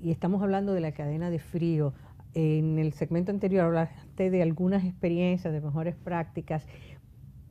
y 0.00 0.12
estamos 0.12 0.40
hablando 0.40 0.72
de 0.72 0.80
la 0.80 0.92
cadena 0.92 1.30
de 1.30 1.40
frío. 1.40 1.94
En 2.32 2.78
el 2.78 2.92
segmento 2.92 3.32
anterior 3.32 3.64
hablaste 3.64 4.30
de 4.30 4.40
algunas 4.40 4.84
experiencias, 4.84 5.52
de 5.52 5.60
mejores 5.60 5.96
prácticas, 5.96 6.64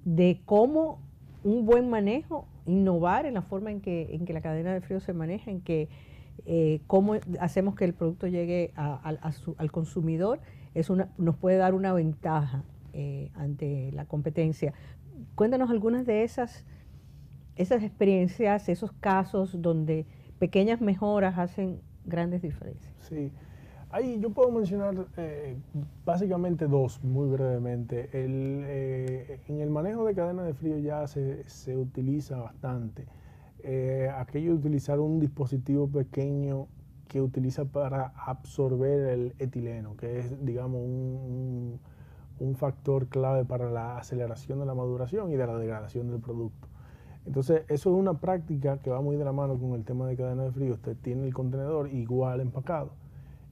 de 0.06 0.40
cómo 0.46 1.02
un 1.44 1.66
buen 1.66 1.90
manejo, 1.90 2.48
innovar 2.66 3.26
en 3.26 3.34
la 3.34 3.42
forma 3.42 3.72
en 3.72 3.82
que, 3.82 4.16
en 4.16 4.24
que 4.24 4.32
la 4.32 4.40
cadena 4.40 4.74
de 4.74 4.80
frío 4.80 5.02
se 5.02 5.12
maneja, 5.12 5.52
en 5.52 5.60
que 5.60 5.90
eh, 6.46 6.80
cómo 6.88 7.16
hacemos 7.42 7.76
que 7.76 7.84
el 7.84 7.94
producto 7.94 8.28
llegue 8.28 8.72
al 8.78 9.72
consumidor, 9.74 10.40
eso 10.74 10.96
nos 11.18 11.36
puede 11.36 11.58
dar 11.58 11.74
una 11.74 11.92
ventaja 11.92 12.64
eh, 12.94 13.32
ante 13.36 13.92
la 13.92 14.06
competencia. 14.06 14.74
Cuéntanos 15.36 15.70
algunas 15.70 16.06
de 16.06 16.24
esas 16.24 16.66
esas 17.56 17.84
experiencias, 17.84 18.68
esos 18.70 18.92
casos 18.94 19.62
donde 19.62 20.06
pequeñas 20.40 20.82
mejoras 20.82 21.38
hacen 21.38 21.80
grandes 22.06 22.42
diferencias. 22.42 22.94
Sí. 23.00 23.32
Ahí 23.90 24.20
yo 24.20 24.32
puedo 24.32 24.50
mencionar 24.50 25.06
eh, 25.18 25.56
básicamente 26.04 26.66
dos, 26.66 27.04
muy 27.04 27.30
brevemente. 27.30 28.10
El, 28.12 28.64
eh, 28.66 29.40
en 29.48 29.62
el 29.62 29.70
manejo 29.70 30.04
de 30.06 30.16
cadena 30.16 30.44
de 30.44 30.56
frío 30.56 30.80
ya 30.80 31.06
se, 31.06 31.48
se 31.48 31.78
utiliza 31.78 32.38
bastante. 32.38 33.06
Eh, 33.60 34.10
aquello 34.18 34.54
de 34.54 34.58
utilizar 34.58 35.00
un 35.00 35.20
dispositivo 35.20 35.88
pequeño 35.88 36.68
que 37.08 37.22
utiliza 37.22 37.66
para 37.66 38.08
absorber 38.18 39.10
el 39.10 39.36
etileno, 39.38 39.96
que 39.96 40.20
es, 40.20 40.44
digamos, 40.44 40.82
un, 40.82 40.90
un 40.90 41.80
factor 42.56 43.08
clave 43.08 43.46
para 43.46 43.70
la 43.70 43.98
aceleración 43.98 44.60
de 44.60 44.66
la 44.66 44.74
maduración 44.74 45.32
y 45.32 45.36
de 45.36 45.48
la 45.48 45.58
degradación 45.58 46.10
del 46.10 46.20
producto. 46.20 46.68
Entonces, 47.26 47.64
eso 47.70 47.94
es 47.94 48.00
una 48.00 48.20
práctica 48.20 48.80
que 48.80 48.90
va 48.90 49.02
muy 49.02 49.16
de 49.16 49.24
la 49.24 49.32
mano 49.32 49.58
con 49.58 49.74
el 49.74 49.86
tema 49.86 50.08
de 50.08 50.18
cadena 50.18 50.44
de 50.44 50.52
frío. 50.52 50.74
Usted 50.74 50.98
tiene 51.02 51.26
el 51.26 51.34
contenedor 51.34 51.90
igual 51.90 52.42
empacado 52.42 52.92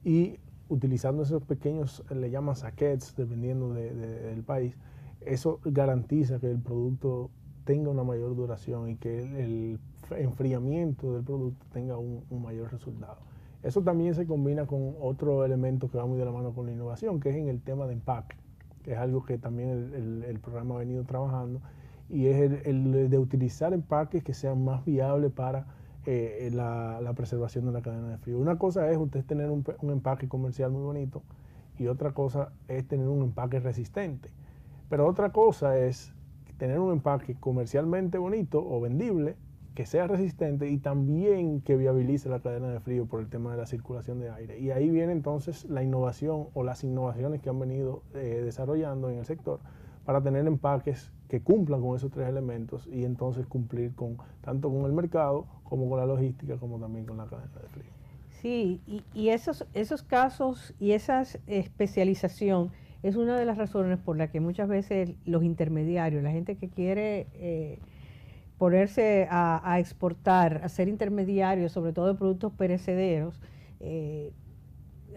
y 0.04 0.38
utilizando 0.68 1.22
esos 1.22 1.42
pequeños, 1.42 2.02
le 2.10 2.30
llaman 2.30 2.56
saquets, 2.56 3.14
dependiendo 3.16 3.72
del 3.74 4.42
país, 4.42 4.76
eso 5.20 5.60
garantiza 5.64 6.38
que 6.40 6.50
el 6.50 6.58
producto 6.58 7.30
tenga 7.64 7.90
una 7.90 8.02
mayor 8.02 8.34
duración 8.34 8.90
y 8.90 8.96
que 8.96 9.22
el, 9.22 9.78
enfriamiento 10.10 11.14
del 11.14 11.22
producto 11.22 11.64
tenga 11.72 11.96
un, 11.96 12.24
mayor 12.42 12.70
resultado. 12.72 13.18
Eso 13.62 13.82
también 13.82 14.14
se 14.14 14.26
combina 14.26 14.66
con 14.66 14.94
otro 15.00 15.44
elemento 15.44 15.88
que 15.88 15.96
va 15.96 16.04
muy 16.04 16.18
de 16.18 16.24
la 16.24 16.32
mano 16.32 16.52
con 16.52 16.66
la 16.66 16.72
innovación, 16.72 17.20
que 17.20 17.30
es 17.30 17.36
en 17.36 17.48
el 17.48 17.62
tema 17.62 17.86
de 17.86 17.94
empaque, 17.94 18.36
es 18.86 18.98
algo 18.98 19.24
que 19.24 19.38
también 19.38 20.24
el, 20.26 20.38
programa 20.40 20.76
ha 20.76 20.78
venido 20.78 21.04
trabajando, 21.04 21.60
y 22.08 22.26
es 22.26 22.66
el, 22.66 23.10
de 23.10 23.18
utilizar 23.18 23.72
empaques 23.72 24.22
que 24.22 24.34
sean 24.34 24.64
más 24.64 24.84
viables 24.84 25.32
para 25.32 25.66
eh, 26.04 26.50
la, 26.52 27.12
preservación 27.14 27.64
de 27.66 27.72
la 27.72 27.80
cadena 27.80 28.08
de 28.08 28.18
frío. 28.18 28.38
Una 28.38 28.58
cosa 28.58 28.90
es 28.90 28.98
usted 28.98 29.24
tener 29.24 29.50
un, 29.50 29.64
empaque 29.82 30.28
comercial 30.28 30.70
muy 30.70 30.82
bonito 30.82 31.22
y 31.78 31.86
otra 31.86 32.12
cosa 32.12 32.52
es 32.68 32.86
tener 32.86 33.08
un 33.08 33.22
empaque 33.22 33.60
resistente. 33.60 34.30
Pero 34.88 35.06
otra 35.06 35.30
cosa 35.30 35.78
es 35.78 36.12
tener 36.58 36.80
un 36.80 36.92
empaque 36.92 37.34
comercialmente 37.34 38.18
bonito 38.18 38.64
o 38.64 38.80
vendible 38.80 39.36
que 39.74 39.86
sea 39.86 40.06
resistente 40.06 40.68
y 40.70 40.78
también 40.78 41.60
que 41.60 41.76
viabilice 41.76 42.28
la 42.28 42.40
cadena 42.40 42.68
de 42.68 42.80
frío 42.80 43.06
por 43.06 43.20
el 43.20 43.28
tema 43.28 43.52
de 43.52 43.56
la 43.56 43.66
circulación 43.66 44.20
de 44.20 44.30
aire. 44.30 44.58
Y 44.58 44.70
ahí 44.70 44.90
viene 44.90 45.12
entonces 45.12 45.64
la 45.66 45.82
innovación 45.82 46.48
o 46.54 46.62
las 46.62 46.84
innovaciones 46.84 47.40
que 47.40 47.48
han 47.48 47.58
venido 47.58 48.02
eh, 48.14 48.42
desarrollando 48.44 49.10
en 49.10 49.18
el 49.18 49.24
sector 49.24 49.60
para 50.04 50.20
tener 50.20 50.46
empaques 50.46 51.10
que 51.28 51.40
cumplan 51.40 51.80
con 51.80 51.96
esos 51.96 52.10
tres 52.10 52.28
elementos 52.28 52.86
y 52.92 53.04
entonces 53.04 53.46
cumplir 53.46 53.94
con 53.94 54.18
tanto 54.42 54.70
con 54.70 54.84
el 54.84 54.92
mercado 54.92 55.46
como 55.64 55.88
con 55.88 55.98
la 55.98 56.06
logística 56.06 56.56
como 56.56 56.78
también 56.78 57.06
con 57.06 57.16
la 57.16 57.24
cadena 57.24 57.60
de 57.62 57.68
frío. 57.68 58.02
Sí, 58.42 58.80
y, 59.14 59.28
esos, 59.28 59.64
esos 59.72 60.02
casos 60.02 60.74
y 60.80 60.92
esa 60.92 61.22
especialización 61.46 62.72
es 63.04 63.14
una 63.14 63.38
de 63.38 63.44
las 63.44 63.56
razones 63.56 63.98
por 64.00 64.16
las 64.16 64.30
que 64.30 64.40
muchas 64.40 64.68
veces 64.68 65.14
los 65.24 65.44
intermediarios, 65.44 66.24
la 66.24 66.32
gente 66.32 66.56
que 66.56 66.68
quiere 66.68 67.28
eh, 67.34 67.78
ponerse 68.62 69.26
a, 69.28 69.80
exportar, 69.80 70.60
a 70.62 70.68
ser 70.68 70.86
intermediarios, 70.86 71.72
sobre 71.72 71.92
todo 71.92 72.06
de 72.06 72.14
productos 72.14 72.52
perecederos, 72.52 73.40
eh, 73.80 74.32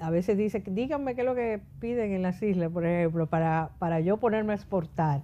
a 0.02 0.10
veces 0.10 0.36
dice, 0.36 0.64
díganme 0.66 1.14
qué 1.14 1.22
es 1.22 1.28
lo 1.28 1.36
que 1.36 1.62
piden 1.80 2.14
en 2.14 2.24
las 2.24 2.42
islas, 2.42 2.72
por 2.72 2.88
ejemplo, 2.88 3.28
para, 3.28 3.70
para 3.78 4.00
yo 4.00 4.18
ponerme 4.18 4.54
a 4.54 4.56
exportar. 4.56 5.22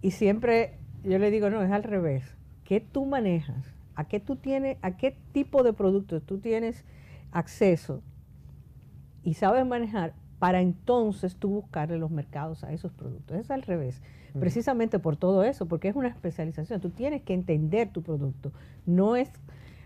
Y 0.00 0.12
siempre 0.12 0.78
yo 1.04 1.18
le 1.18 1.30
digo, 1.30 1.50
no, 1.50 1.62
es 1.62 1.70
al 1.70 1.82
revés. 1.82 2.24
¿Qué 2.64 2.80
tú 2.80 3.04
manejas? 3.04 3.70
¿A 3.96 4.08
qué 4.08 4.18
tú 4.18 4.36
tienes, 4.36 4.78
a 4.80 4.96
qué 4.96 5.14
tipo 5.32 5.62
de 5.62 5.74
productos 5.74 6.24
tú 6.24 6.38
tienes 6.38 6.86
acceso 7.32 8.02
y 9.22 9.34
sabes 9.34 9.66
manejar 9.66 10.14
para 10.38 10.60
entonces 10.60 11.36
tú 11.36 11.48
buscarle 11.48 11.98
los 11.98 12.10
mercados 12.10 12.64
a 12.64 12.72
esos 12.72 12.92
productos? 12.92 13.36
Es 13.36 13.50
al 13.50 13.62
revés 13.62 14.02
precisamente 14.38 14.98
por 14.98 15.16
todo 15.16 15.44
eso, 15.44 15.66
porque 15.66 15.88
es 15.88 15.96
una 15.96 16.08
especialización. 16.08 16.80
Tú 16.80 16.90
tienes 16.90 17.22
que 17.22 17.34
entender 17.34 17.90
tu 17.90 18.02
producto. 18.02 18.52
No 18.84 19.16
es, 19.16 19.30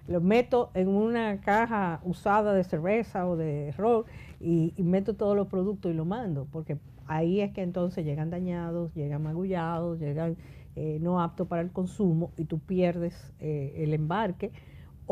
lo 0.06 0.20
meto 0.20 0.70
en 0.74 0.88
una 0.88 1.40
caja 1.40 2.00
usada 2.04 2.52
de 2.52 2.64
cerveza 2.64 3.28
o 3.28 3.36
de 3.36 3.72
rock 3.76 4.08
y, 4.40 4.74
meto 4.78 5.14
todos 5.14 5.36
los 5.36 5.48
productos 5.48 5.92
y 5.92 5.94
lo 5.94 6.04
mando, 6.04 6.46
porque 6.50 6.78
ahí 7.06 7.40
es 7.40 7.52
que 7.52 7.62
entonces 7.62 8.04
llegan 8.04 8.30
dañados, 8.30 8.94
llegan 8.94 9.22
magullados, 9.22 9.98
llegan 9.98 10.36
eh, 10.76 10.98
no 11.00 11.20
aptos 11.20 11.48
para 11.48 11.62
el 11.62 11.70
consumo 11.70 12.30
y 12.36 12.44
tú 12.44 12.60
pierdes 12.60 13.32
eh, 13.40 13.74
el 13.78 13.92
embarque 13.92 14.52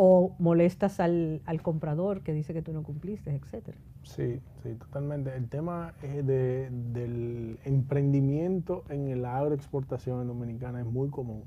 o 0.00 0.36
molestas 0.38 1.00
al, 1.00 1.42
al, 1.44 1.60
comprador 1.60 2.22
que 2.22 2.32
dice 2.32 2.54
que 2.54 2.62
tú 2.62 2.72
no 2.72 2.84
cumpliste, 2.84 3.34
etcétera. 3.34 3.76
Sí, 4.04 4.38
sí, 4.62 4.74
totalmente. 4.76 5.34
El 5.34 5.48
tema 5.48 5.92
de, 6.00 6.70
del 6.70 7.58
emprendimiento 7.64 8.84
en 8.90 9.20
la 9.20 9.38
agroexportación 9.38 10.24
Dominicana 10.28 10.78
es 10.78 10.86
muy 10.86 11.10
común. 11.10 11.42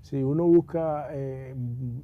Si 0.00 0.22
uno 0.22 0.46
busca 0.46 1.08
eh, 1.10 1.54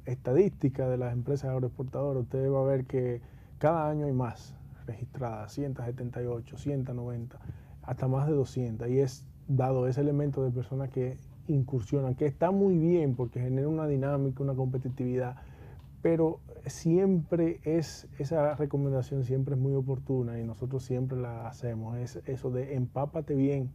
estadísticas 0.05 0.87
de 0.87 0.99
las 0.99 1.13
empresas 1.13 1.49
agroexportadoras, 1.49 2.25
usted 2.25 2.47
va 2.47 2.59
a 2.61 2.65
ver 2.65 2.85
que 2.85 3.21
cada 3.57 3.89
año 3.89 4.05
hay 4.05 4.13
más 4.13 4.53
registradas, 4.85 5.51
178, 5.53 6.59
190, 6.59 7.39
hasta 7.81 8.07
más 8.07 8.27
de 8.27 8.33
200. 8.33 8.87
Y 8.87 8.99
es 8.99 9.25
dado 9.47 9.87
ese 9.87 10.01
elemento 10.01 10.43
de 10.43 10.51
personas 10.51 10.91
que 10.91 11.17
incursionan, 11.47 12.13
que 12.13 12.27
está 12.27 12.51
muy 12.51 12.77
bien 12.77 13.15
porque 13.15 13.39
genera 13.39 13.67
una 13.67 13.87
dinámica, 13.87 14.43
una 14.43 14.53
competitividad 14.53 15.37
pero 16.07 16.39
siempre 16.67 17.59
es, 17.65 18.07
esa 18.17 18.55
recomendación 18.55 19.25
siempre 19.25 19.55
es 19.55 19.59
muy 19.59 19.73
oportuna 19.73 20.39
y 20.39 20.43
nosotros 20.45 20.85
siempre 20.85 21.17
la 21.17 21.49
hacemos, 21.49 21.97
es 21.97 22.21
eso 22.25 22.49
de 22.49 22.75
empápate 22.75 23.35
bien 23.35 23.69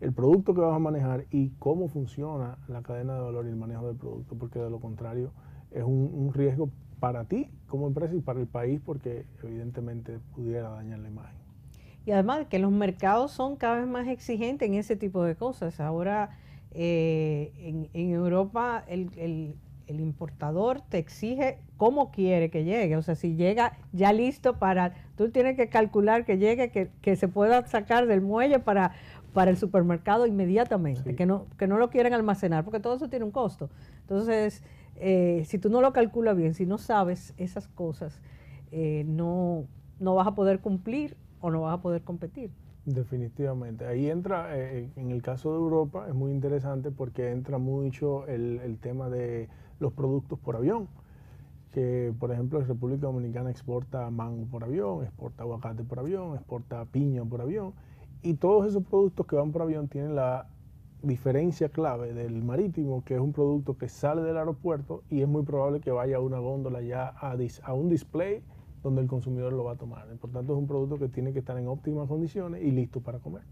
el 0.00 0.12
producto 0.12 0.54
que 0.54 0.60
vas 0.60 0.76
a 0.76 0.78
manejar 0.78 1.24
y 1.32 1.48
cómo 1.58 1.88
funciona 1.88 2.58
la 2.68 2.82
cadena 2.82 3.16
de 3.16 3.22
valor 3.22 3.46
y 3.46 3.48
el 3.48 3.56
manejo 3.56 3.88
del 3.88 3.96
producto, 3.96 4.36
porque 4.36 4.60
de 4.60 4.70
lo 4.70 4.78
contrario 4.78 5.32
es 5.72 5.82
un, 5.82 6.30
riesgo 6.32 6.70
para 7.00 7.24
ti 7.24 7.50
como 7.66 7.88
empresa 7.88 8.14
y 8.14 8.20
para 8.20 8.38
el 8.38 8.46
país 8.46 8.80
porque 8.86 9.26
evidentemente 9.42 10.20
pudiera 10.32 10.68
dañar 10.68 11.00
la 11.00 11.08
imagen. 11.08 11.36
Y 12.06 12.12
además 12.12 12.46
que 12.46 12.60
los 12.60 12.70
mercados 12.70 13.32
son 13.32 13.56
cada 13.56 13.80
vez 13.80 13.88
más 13.88 14.06
exigentes 14.06 14.68
en 14.68 14.74
ese 14.74 14.94
tipo 14.94 15.24
de 15.24 15.34
cosas. 15.34 15.80
Ahora 15.80 16.38
eh, 16.70 17.88
en, 17.92 18.10
Europa 18.10 18.84
el, 18.86 19.10
el 19.16 19.56
importador 19.88 20.80
te 20.80 20.98
exige 20.98 21.58
cómo 21.76 22.10
quiere 22.10 22.50
que 22.50 22.64
llegue. 22.64 22.96
O 22.96 23.02
sea, 23.02 23.14
si 23.14 23.36
llega 23.36 23.76
ya 23.92 24.12
listo 24.12 24.58
para, 24.58 24.94
tú 25.16 25.30
tienes 25.30 25.56
que 25.56 25.68
calcular 25.68 26.24
que 26.24 26.38
llegue, 26.38 26.70
que, 26.70 27.16
se 27.16 27.28
pueda 27.28 27.66
sacar 27.66 28.06
del 28.06 28.20
muelle 28.20 28.58
para, 28.58 28.92
para 29.32 29.50
el 29.50 29.56
supermercado 29.56 30.26
inmediatamente, 30.26 31.14
que, 31.14 31.26
no, 31.26 31.46
que 31.58 31.66
no 31.66 31.78
lo 31.78 31.90
quieren 31.90 32.14
almacenar, 32.14 32.64
porque 32.64 32.80
todo 32.80 32.96
eso 32.96 33.08
tiene 33.08 33.24
un 33.24 33.30
costo. 33.30 33.70
Entonces, 34.00 34.62
eh, 34.96 35.42
si 35.46 35.58
tú 35.58 35.68
no 35.68 35.80
lo 35.80 35.92
calculas 35.92 36.36
bien, 36.36 36.54
si 36.54 36.66
no 36.66 36.78
sabes 36.78 37.34
esas 37.36 37.68
cosas, 37.68 38.20
eh, 38.70 39.04
no, 39.06 39.66
no 40.00 40.14
vas 40.14 40.26
a 40.26 40.34
poder 40.34 40.60
cumplir 40.60 41.16
o 41.40 41.50
no 41.50 41.62
vas 41.62 41.74
a 41.74 41.82
poder 41.82 42.02
competir. 42.02 42.50
Definitivamente. 42.86 43.86
Ahí 43.86 44.10
entra, 44.10 44.58
eh, 44.58 44.90
en 44.96 45.10
el 45.10 45.22
caso 45.22 45.52
de 45.52 45.56
Europa, 45.56 46.06
es 46.08 46.14
muy 46.14 46.32
interesante 46.32 46.90
porque 46.90 47.30
entra 47.30 47.58
mucho 47.58 48.26
el, 48.26 48.60
el 48.62 48.78
tema 48.78 49.08
de 49.08 49.48
los 49.78 49.92
productos 49.92 50.38
por 50.38 50.56
avión. 50.56 50.88
Que, 51.72 52.12
por 52.20 52.30
ejemplo, 52.30 52.60
la 52.60 52.66
República 52.66 53.06
Dominicana 53.06 53.50
exporta 53.50 54.08
mango 54.10 54.46
por 54.46 54.62
avión, 54.62 55.02
exporta 55.02 55.42
aguacate 55.42 55.82
por 55.82 55.98
avión, 55.98 56.34
exporta 56.36 56.84
piña 56.84 57.24
por 57.24 57.40
avión. 57.40 57.72
Y 58.22 58.34
todos 58.34 58.66
esos 58.66 58.84
productos 58.84 59.26
que 59.26 59.36
van 59.36 59.50
por 59.52 59.62
avión 59.62 59.88
tienen 59.88 60.14
la 60.14 60.46
diferencia 61.02 61.68
clave 61.68 62.14
del 62.14 62.42
marítimo, 62.42 63.04
que 63.04 63.14
es 63.14 63.20
un 63.20 63.32
producto 63.32 63.76
que 63.76 63.88
sale 63.88 64.22
del 64.22 64.36
aeropuerto 64.36 65.02
y 65.10 65.20
es 65.20 65.28
muy 65.28 65.42
probable 65.42 65.80
que 65.80 65.90
vaya 65.90 66.16
a 66.16 66.20
una 66.20 66.38
góndola 66.38 66.80
ya 66.80 67.08
a, 67.08 67.36
a 67.62 67.74
un 67.74 67.88
display 67.88 68.42
donde 68.82 69.02
el 69.02 69.08
consumidor 69.08 69.52
lo 69.52 69.64
va 69.64 69.72
a 69.72 69.76
tomar. 69.76 70.06
Por 70.16 70.30
tanto, 70.30 70.52
es 70.52 70.58
un 70.58 70.66
producto 70.66 70.98
que 70.98 71.08
tiene 71.08 71.32
que 71.32 71.40
estar 71.40 71.58
en 71.58 71.68
óptimas 71.68 72.08
condiciones 72.08 72.62
y 72.62 72.70
listo 72.70 73.00
para 73.00 73.18
comer. 73.18 73.42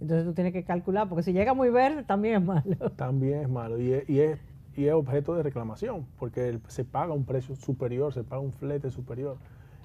Entonces 0.00 0.26
tú 0.26 0.34
tienes 0.34 0.52
que 0.52 0.64
calcular, 0.64 1.08
porque 1.08 1.22
si 1.22 1.32
llega 1.32 1.54
muy 1.54 1.70
verde 1.70 2.04
también 2.04 2.36
es 2.36 2.42
malo. 2.42 2.90
También 2.96 3.40
es 3.40 3.48
malo. 3.48 3.80
Y 3.80 3.92
y 4.08 4.20
es 4.20 4.38
y 4.76 4.86
es 4.86 4.92
objeto 4.92 5.34
de 5.34 5.42
reclamación, 5.42 6.06
porque 6.18 6.60
se 6.68 6.84
paga 6.84 7.14
un 7.14 7.24
precio 7.24 7.56
superior, 7.56 8.12
se 8.12 8.22
paga 8.22 8.40
un 8.40 8.52
flete 8.52 8.90
superior. 8.90 9.38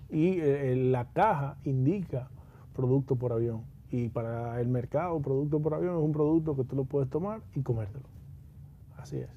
Y 0.10 0.40
eh, 0.40 0.76
la 0.76 1.06
caja 1.06 1.58
indica 1.64 2.30
producto 2.76 3.16
por 3.16 3.32
avión. 3.32 3.64
Y 3.90 4.10
para 4.10 4.60
el 4.60 4.68
mercado, 4.68 5.20
producto 5.22 5.62
por 5.62 5.74
avión 5.74 5.96
es 5.96 6.04
un 6.04 6.12
producto 6.12 6.56
que 6.56 6.66
tú 6.66 6.76
lo 6.76 6.84
puedes 6.84 7.10
tomar 7.10 7.42
y 7.56 7.62
comértelo. 7.62 8.06
Así 8.98 9.18
es. 9.18 9.30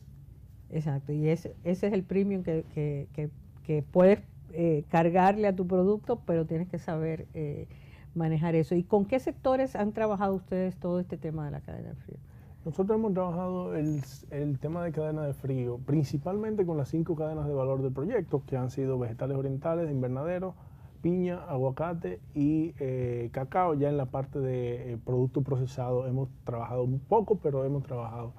Exacto, 0.71 1.13
y 1.13 1.29
ese, 1.29 1.55
ese 1.63 1.87
es 1.87 1.93
el 1.93 2.03
premium 2.03 2.43
que, 2.43 2.65
que, 2.75 3.31
que, 3.65 3.83
puedes 3.83 4.21
eh, 4.53 4.85
cargarle 4.89 5.47
a 5.47 5.55
tu 5.55 5.67
producto, 5.69 6.21
pero 6.27 6.47
tienes 6.47 6.69
que 6.69 6.79
saber 6.79 7.29
eh, 7.35 7.69
manejar 8.15 8.57
eso. 8.57 8.75
¿Y 8.75 8.83
con 8.83 9.05
qué 9.05 9.21
sectores 9.21 9.77
han 9.77 9.93
trabajado 9.93 10.35
ustedes 10.35 10.77
todo 10.77 10.99
este 10.99 11.17
tema 11.17 11.45
de 11.45 11.53
la 11.53 11.61
cadena 11.61 11.91
de 11.91 11.95
frío? 11.95 12.19
Nosotros 12.65 12.99
hemos 12.99 13.13
trabajado 13.13 13.75
el, 13.75 14.59
tema 14.59 14.83
de 14.83 14.91
cadena 14.91 15.27
de 15.27 15.35
frío, 15.35 15.79
principalmente 15.85 16.65
con 16.65 16.79
las 16.79 16.89
cinco 16.89 17.15
cadenas 17.15 17.47
de 17.47 17.53
valor 17.53 17.83
del 17.83 17.93
proyecto, 17.93 18.43
que 18.47 18.57
han 18.57 18.71
sido 18.71 18.99
vegetales 18.99 19.37
orientales, 19.37 19.85
de 19.87 19.93
invernadero, 19.93 20.55
piña, 21.03 21.45
aguacate 21.45 22.21
y 22.35 22.75
eh, 22.79 23.29
cacao. 23.33 23.75
Ya 23.75 23.91
en 23.91 23.99
la 23.99 24.07
parte 24.07 24.39
de 24.39 24.95
eh, 24.95 24.99
producto 25.05 25.43
procesado 25.43 26.07
hemos 26.07 26.31
trabajado 26.45 26.85
un 26.85 27.01
poco, 27.01 27.37
pero 27.37 27.67
hemos 27.67 27.83
trabajado. 27.83 28.33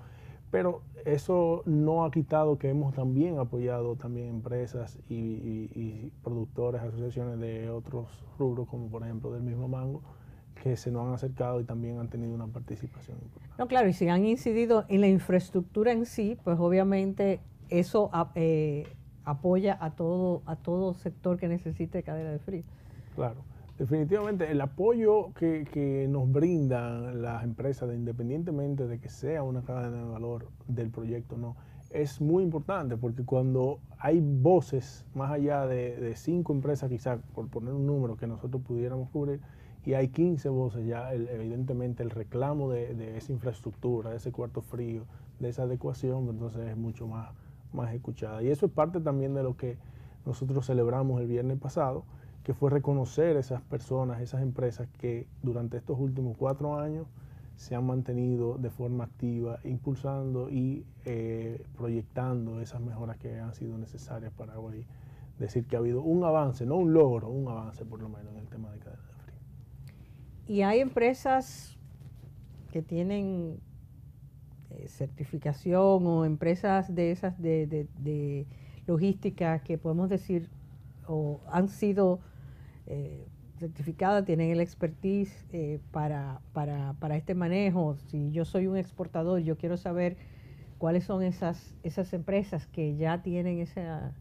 Pero 0.50 0.82
eso 1.06 1.62
no 1.66 2.04
ha 2.04 2.10
quitado 2.10 2.58
que 2.58 2.70
hemos 2.70 2.96
también 2.96 3.38
apoyado 3.38 3.96
también 3.96 4.30
empresas 4.30 4.98
y 5.08 6.12
productores, 6.24 6.82
asociaciones 6.82 7.40
de 7.40 7.70
otros 7.70 8.24
rubros, 8.40 8.68
como 8.70 8.88
por 8.88 9.04
ejemplo 9.04 9.32
del 9.32 9.44
mismo 9.44 9.68
mango, 9.68 10.02
que 10.64 10.78
se 10.78 10.90
nos 10.90 11.06
han 11.06 11.14
acercado 11.14 11.60
y 11.60 11.64
también 11.64 12.00
han 12.00 12.10
tenido 12.10 12.34
una 12.34 12.48
participación 12.48 13.18
importante. 13.22 13.45
No, 13.58 13.68
claro, 13.68 13.88
y 13.88 13.94
si 13.94 14.08
han 14.10 14.26
incidido 14.26 14.86
en 14.90 15.02
la 15.02 15.08
infraestructura 15.08 15.94
en 15.94 16.06
sí, 16.06 16.38
pues 16.44 16.60
obviamente 16.60 17.40
eso 17.70 18.12
eh, 18.36 18.86
apoya 19.24 19.78
a 19.80 19.96
todo, 19.96 20.42
a 20.46 20.58
todo 20.58 20.94
sector 20.94 21.38
que 21.38 21.48
necesite 21.48 22.04
cadena 22.04 22.32
de 22.32 22.40
frío. 22.40 22.64
Claro, 23.16 23.46
definitivamente 23.80 24.52
el 24.52 24.60
apoyo 24.60 25.34
que, 25.34 25.66
que 25.72 26.06
nos 26.10 26.30
brindan 26.30 27.22
las 27.22 27.44
empresas, 27.44 27.90
independientemente 27.94 28.88
de 28.88 29.00
que 29.00 29.10
sea 29.10 29.44
una 29.44 29.62
cadena 29.62 29.98
de 29.98 30.04
valor 30.04 30.50
del 30.68 30.90
proyecto 30.90 31.38
no, 31.38 31.56
es 31.92 32.20
muy 32.20 32.44
importante 32.44 32.98
porque 32.98 33.24
cuando 33.24 33.80
hay 34.00 34.20
voces 34.22 35.06
más 35.14 35.32
allá 35.32 35.66
de, 35.66 35.96
de 35.96 36.16
cinco 36.18 36.52
empresas, 36.52 36.90
quizás 36.90 37.20
por 37.34 37.48
poner 37.48 37.74
un 37.74 37.86
número 37.86 38.18
que 38.18 38.28
nosotros 38.28 38.62
pudiéramos 38.64 39.10
cubrir, 39.12 39.40
y 39.86 39.94
hay 39.94 40.08
15 40.08 40.50
voces 40.50 40.88
ya, 40.88 41.14
evidentemente 41.14 42.02
el 42.02 42.10
reclamo 42.10 42.72
de, 42.72 43.18
esa 43.18 43.32
infraestructura, 43.32 44.10
de 44.10 44.18
ese 44.18 44.32
cuarto 44.32 44.62
frío, 44.62 45.06
de 45.40 45.50
esa 45.50 45.64
adecuación, 45.64 46.28
entonces 46.28 46.68
es 46.68 46.76
mucho 46.76 47.08
más, 47.08 47.30
más 47.72 47.94
escuchada. 47.94 48.42
Y 48.42 48.50
eso 48.50 48.66
es 48.66 48.72
parte 48.72 49.00
también 49.00 49.36
de 49.36 49.44
lo 49.44 49.56
que 49.56 49.78
nosotros 50.26 50.66
celebramos 50.66 51.22
el 51.22 51.28
viernes 51.28 51.60
pasado, 51.60 52.04
que 52.44 52.56
fue 52.56 52.72
reconocer 52.72 53.38
esas 53.38 53.62
personas, 53.62 54.22
esas 54.22 54.42
empresas 54.42 54.88
que 54.98 55.28
durante 55.44 55.78
estos 55.78 56.00
últimos 56.00 56.36
cuatro 56.36 56.80
años 56.80 57.06
se 57.56 57.76
han 57.76 57.86
mantenido 57.86 58.58
de 58.58 58.72
forma 58.72 59.04
activa, 59.04 59.60
impulsando 59.64 60.50
y 60.50 60.84
eh, 61.06 61.64
proyectando 61.78 62.60
esas 62.60 62.82
mejoras 62.82 63.18
que 63.18 63.40
han 63.40 63.54
sido 63.54 63.78
necesarias 63.78 64.34
para 64.34 64.60
hoy 64.60 64.88
decir 65.38 65.68
que 65.68 65.76
ha 65.76 65.80
habido 65.80 66.02
un 66.02 66.24
avance, 66.24 66.66
no 66.66 66.76
un 66.78 66.94
logro, 66.94 67.30
un 67.30 67.48
avance 67.48 67.86
por 67.86 68.02
lo 68.02 68.10
menos 68.10 68.34
en 68.34 68.40
el 68.40 68.48
tema 68.48 68.72
de 68.72 68.80
cadena 68.80 69.05
y 70.48 70.62
hay 70.62 70.80
empresas 70.80 71.78
que 72.72 72.82
tienen 72.82 73.60
eh, 74.70 74.88
certificación 74.88 76.06
o 76.06 76.26
empresas 76.26 76.94
de 76.94 77.12
esas 77.12 77.42
de, 77.42 78.46
logística 78.86 79.60
que 79.60 79.78
podemos 79.78 80.10
decir 80.10 80.50
o 81.08 81.42
han 81.48 81.70
sido 81.70 82.20
eh, 82.86 83.26
certificadas, 83.58 84.26
tienen 84.26 84.52
el 84.52 84.60
expertise 84.60 85.46
eh, 85.52 85.80
para, 85.92 86.42
para, 86.54 87.16
este 87.16 87.34
manejo. 87.34 87.96
Si 88.08 88.32
yo 88.32 88.46
soy 88.46 88.68
un 88.68 88.78
exportador, 88.78 89.40
yo 89.40 89.58
quiero 89.58 89.78
saber 89.78 90.18
cuáles 90.78 91.06
son 91.06 91.24
esas, 91.24 91.76
esas 91.82 92.14
empresas 92.14 92.68
que 92.68 92.96
ya 92.96 93.24
tienen 93.24 93.60
esa, 93.60 94.14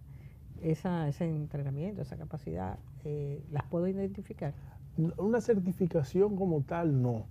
esa, 0.63 1.09
ese 1.09 1.27
entrenamiento, 1.27 2.03
esa 2.03 2.17
capacidad. 2.17 2.79
¿Las 3.51 3.65
puedo 3.65 3.87
identificar? 3.87 4.55
Una 4.96 5.40
certificación 5.40 6.37
como 6.37 6.62
tal 6.62 7.02
no. 7.02 7.24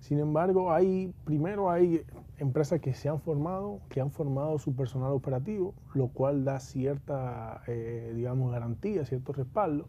Sin 0.00 0.18
embargo, 0.18 0.72
hay, 0.72 1.12
primero 1.24 1.70
hay 1.70 2.02
empresas 2.38 2.80
que 2.80 2.92
se 2.92 3.08
han 3.08 3.20
formado, 3.20 3.80
que 3.88 4.00
han 4.00 4.10
formado 4.10 4.58
su 4.58 4.74
personal 4.74 5.12
operativo, 5.12 5.74
lo 5.94 6.08
cual 6.08 6.44
da 6.44 6.60
cierta, 6.60 7.62
eh, 7.66 8.12
digamos, 8.14 8.52
garantía, 8.52 9.04
cierto 9.04 9.32
respaldo, 9.32 9.88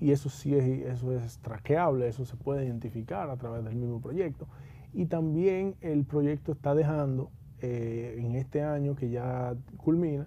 y 0.00 0.12
eso 0.12 0.30
sí 0.30 0.54
es, 0.54 0.64
eso 0.86 1.12
es 1.12 1.38
traqueable, 1.38 2.08
eso 2.08 2.24
se 2.24 2.36
puede 2.36 2.64
identificar 2.64 3.28
a 3.28 3.36
través 3.36 3.64
del 3.64 3.76
mismo 3.76 4.00
proyecto. 4.00 4.46
Y 4.94 5.06
también 5.06 5.74
el 5.82 6.04
proyecto 6.04 6.52
está 6.52 6.74
dejando, 6.74 7.30
eh, 7.60 8.16
en 8.18 8.34
este 8.36 8.62
año 8.62 8.96
que 8.96 9.10
ya 9.10 9.54
culmina, 9.76 10.26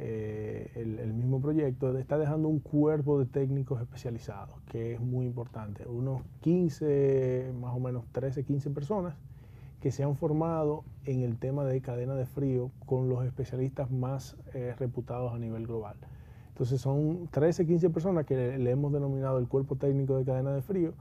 eh, 0.00 0.70
el, 0.76 1.12
mismo 1.12 1.40
proyecto, 1.40 1.96
está 1.98 2.18
dejando 2.18 2.48
un 2.48 2.60
cuerpo 2.60 3.18
de 3.18 3.26
técnicos 3.26 3.80
especializados, 3.80 4.60
que 4.70 4.94
es 4.94 5.00
muy 5.00 5.26
importante. 5.26 5.86
Unos 5.86 6.22
15, 6.40 7.52
más 7.60 7.74
o 7.74 7.80
menos 7.80 8.04
13, 8.12 8.44
15 8.44 8.70
personas 8.70 9.14
que 9.80 9.90
se 9.90 10.04
han 10.04 10.16
formado 10.16 10.84
en 11.04 11.22
el 11.22 11.36
tema 11.38 11.64
de 11.64 11.80
cadena 11.80 12.14
de 12.14 12.26
frío 12.26 12.70
con 12.86 13.08
los 13.08 13.24
especialistas 13.24 13.90
más 13.90 14.36
eh, 14.54 14.74
reputados 14.78 15.32
a 15.32 15.38
nivel 15.38 15.66
global. 15.66 15.96
Entonces 16.48 16.80
son 16.80 17.28
13, 17.30 17.66
15 17.66 17.90
personas 17.90 18.24
que 18.24 18.58
le, 18.58 18.70
hemos 18.70 18.92
denominado 18.92 19.38
el 19.38 19.48
cuerpo 19.48 19.76
técnico 19.76 20.16
de 20.16 20.24
cadena 20.24 20.52
de 20.52 20.62
frío, 20.62 20.94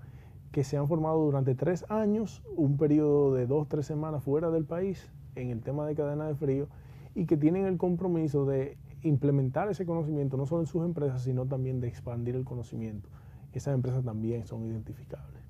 que 0.52 0.64
se 0.64 0.78
han 0.78 0.88
formado 0.88 1.20
durante 1.24 1.56
tres 1.56 1.86
años, 1.90 2.44
un 2.56 2.78
periodo 2.78 3.34
de 3.34 3.48
dos, 3.48 3.68
tres 3.68 3.86
semanas 3.86 4.24
fuera 4.24 4.50
del 4.50 4.66
país 4.66 5.10
en 5.36 5.50
el 5.50 5.62
tema 5.62 5.86
de 5.86 5.96
cadena 5.96 6.28
de 6.28 6.36
frío 6.36 6.68
y 7.16 7.26
que 7.26 7.38
tienen 7.38 7.66
el 7.66 7.78
compromiso 7.78 8.46
de 8.46 8.78
implementar 9.04 9.70
ese 9.70 9.86
conocimiento 9.86 10.38
no 10.38 10.46
solo 10.46 10.62
en 10.62 10.68
sus 10.68 10.84
empresas, 10.84 11.24
sino 11.24 11.46
también 11.46 11.80
de 11.80 11.88
expandir 11.88 12.36
el 12.36 12.44
conocimiento. 12.44 13.10
Esas 13.54 13.74
empresas 13.74 14.04
también 14.04 14.46
son 14.46 14.66
identificables. 14.66 15.42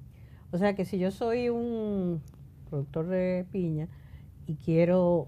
O 0.52 0.58
sea 0.58 0.76
que 0.76 0.86
si 0.86 0.98
yo 0.98 1.12
soy 1.12 1.50
un 1.50 2.22
productor 2.70 3.08
de 3.08 3.46
piña 3.52 3.88
y 4.46 4.56
quiero, 4.56 5.28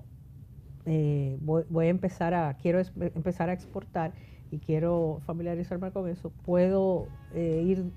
eh, 0.86 1.38
voy, 1.42 1.86
a 1.86 1.90
empezar 1.90 2.34
a, 2.34 2.56
quiero 2.56 2.82
empezar 3.16 3.50
a 3.50 3.54
exportar 3.54 4.14
y 4.52 4.60
quiero 4.60 5.20
familiarizarme 5.26 5.92
con 5.92 6.08
eso, 6.08 6.32
puedo 6.46 7.08
eh, 7.34 7.64
ir 7.66 7.92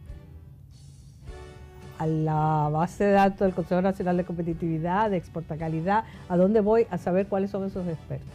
a 1.99 2.07
la 2.07 2.69
base 2.73 3.05
de 3.05 3.13
datos 3.13 3.41
del 3.41 3.55
Consejo 3.55 3.81
Nacional 3.81 4.17
de 4.17 4.25
Competitividad, 4.25 5.11
de 5.11 5.17
Exportacalidad, 5.17 6.05
a 6.29 6.37
dónde 6.37 6.61
voy 6.61 6.87
a 6.91 6.99
saber 6.99 7.29
cuáles 7.29 7.51
son 7.51 7.65
esos 7.65 7.87
expertos. 7.87 8.29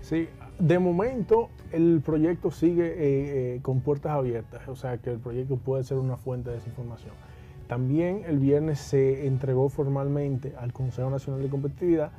Sí, 0.00 0.28
de 0.60 0.78
momento, 0.78 1.48
el 1.72 2.02
proyecto 2.04 2.50
sigue 2.50 2.86
eh, 2.86 3.54
eh, 3.56 3.60
con 3.62 3.80
puertas 3.80 4.12
abiertas, 4.12 4.68
o 4.68 4.76
sea 4.76 4.98
que 4.98 5.10
el 5.10 5.18
proyecto 5.18 5.56
puede 5.56 5.84
ser 5.84 5.96
una 5.96 6.16
fuente 6.16 6.50
de 6.50 6.58
esa 6.58 6.68
información. 6.68 7.14
También 7.66 8.24
el 8.26 8.38
viernes 8.38 8.78
se 8.78 9.26
entregó 9.26 9.68
formalmente 9.68 10.54
al 10.58 10.72
Consejo 10.72 11.08
Nacional 11.08 11.42
de 11.42 11.48
Competitividad 11.48 12.10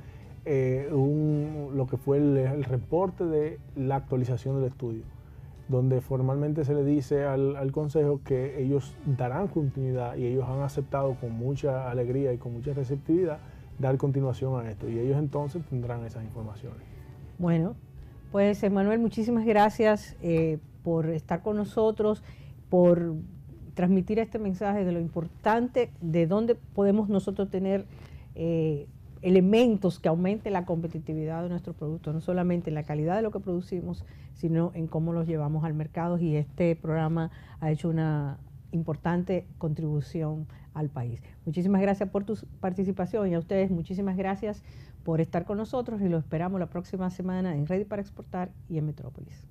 eh, 0.45 0.89
lo 0.91 1.85
que 1.87 1.97
fue 1.97 2.17
el, 2.17 2.63
reporte 2.63 3.25
de 3.25 3.59
la 3.75 3.97
actualización 3.97 4.55
del 4.55 4.71
estudio, 4.71 5.03
donde 5.67 6.01
formalmente 6.01 6.65
se 6.65 6.73
le 6.73 6.83
dice 6.83 7.25
al, 7.25 7.55
al 7.55 7.71
Consejo 7.71 8.21
que 8.25 8.59
ellos 8.59 8.95
darán 9.05 9.49
continuidad 9.49 10.15
y 10.15 10.25
ellos 10.25 10.45
han 10.47 10.61
aceptado 10.61 11.15
con 11.15 11.31
mucha 11.33 11.91
alegría 11.91 12.33
y 12.33 12.37
con 12.37 12.53
mucha 12.53 12.73
receptividad 12.73 13.37
dar 13.77 13.97
continuación 13.97 14.59
a 14.65 14.69
esto 14.69 14.89
y 14.89 14.97
ellos 14.97 15.17
entonces 15.17 15.63
tendrán 15.65 16.03
esas 16.05 16.23
informaciones. 16.23 16.81
Bueno, 17.37 17.75
pues 18.31 18.63
Emanuel, 18.63 18.99
muchísimas 18.99 19.45
gracias 19.45 20.15
eh, 20.21 20.59
por 20.83 21.09
estar 21.09 21.41
con 21.41 21.57
nosotros, 21.57 22.23
por 22.69 23.15
transmitir 23.73 24.19
este 24.19 24.39
mensaje 24.39 24.85
de 24.85 24.91
lo 24.91 24.99
importante 24.99 25.91
de 26.01 26.27
dónde 26.27 26.55
podemos 26.55 27.09
nosotros 27.09 27.49
tener 27.49 27.85
eh, 28.35 28.87
elementos 29.21 29.99
que 29.99 30.07
aumenten 30.07 30.53
la 30.53 30.65
competitividad 30.65 31.43
de 31.43 31.49
nuestros 31.49 31.75
productos, 31.75 32.13
no 32.13 32.21
solamente 32.21 32.69
en 32.69 32.75
la 32.75 32.83
calidad 32.83 33.15
de 33.17 33.21
lo 33.21 33.31
que 33.31 33.39
producimos, 33.39 34.05
sino 34.33 34.71
en 34.73 34.87
cómo 34.87 35.13
los 35.13 35.27
llevamos 35.27 35.63
al 35.63 35.73
mercado 35.73 36.17
y 36.17 36.35
este 36.35 36.75
programa 36.75 37.31
ha 37.59 37.69
hecho 37.69 37.89
una 37.89 38.39
importante 38.71 39.45
contribución 39.57 40.47
al 40.73 40.89
país. 40.89 41.21
Muchísimas 41.45 41.81
gracias 41.81 42.09
por 42.09 42.23
tu 42.23 42.37
participación 42.61 43.29
y 43.29 43.35
a 43.35 43.39
ustedes 43.39 43.71
muchísimas 43.71 44.15
gracias 44.15 44.63
por 45.03 45.21
estar 45.21 45.45
con 45.45 45.57
nosotros 45.57 46.01
y 46.01 46.09
lo 46.09 46.17
esperamos 46.17 46.59
la 46.59 46.69
próxima 46.69 47.09
semana 47.09 47.55
en 47.55 47.67
Ready 47.67 47.85
para 47.85 48.01
Exportar 48.01 48.53
y 48.67 48.77
en 48.77 48.85
Metrópolis. 48.85 49.47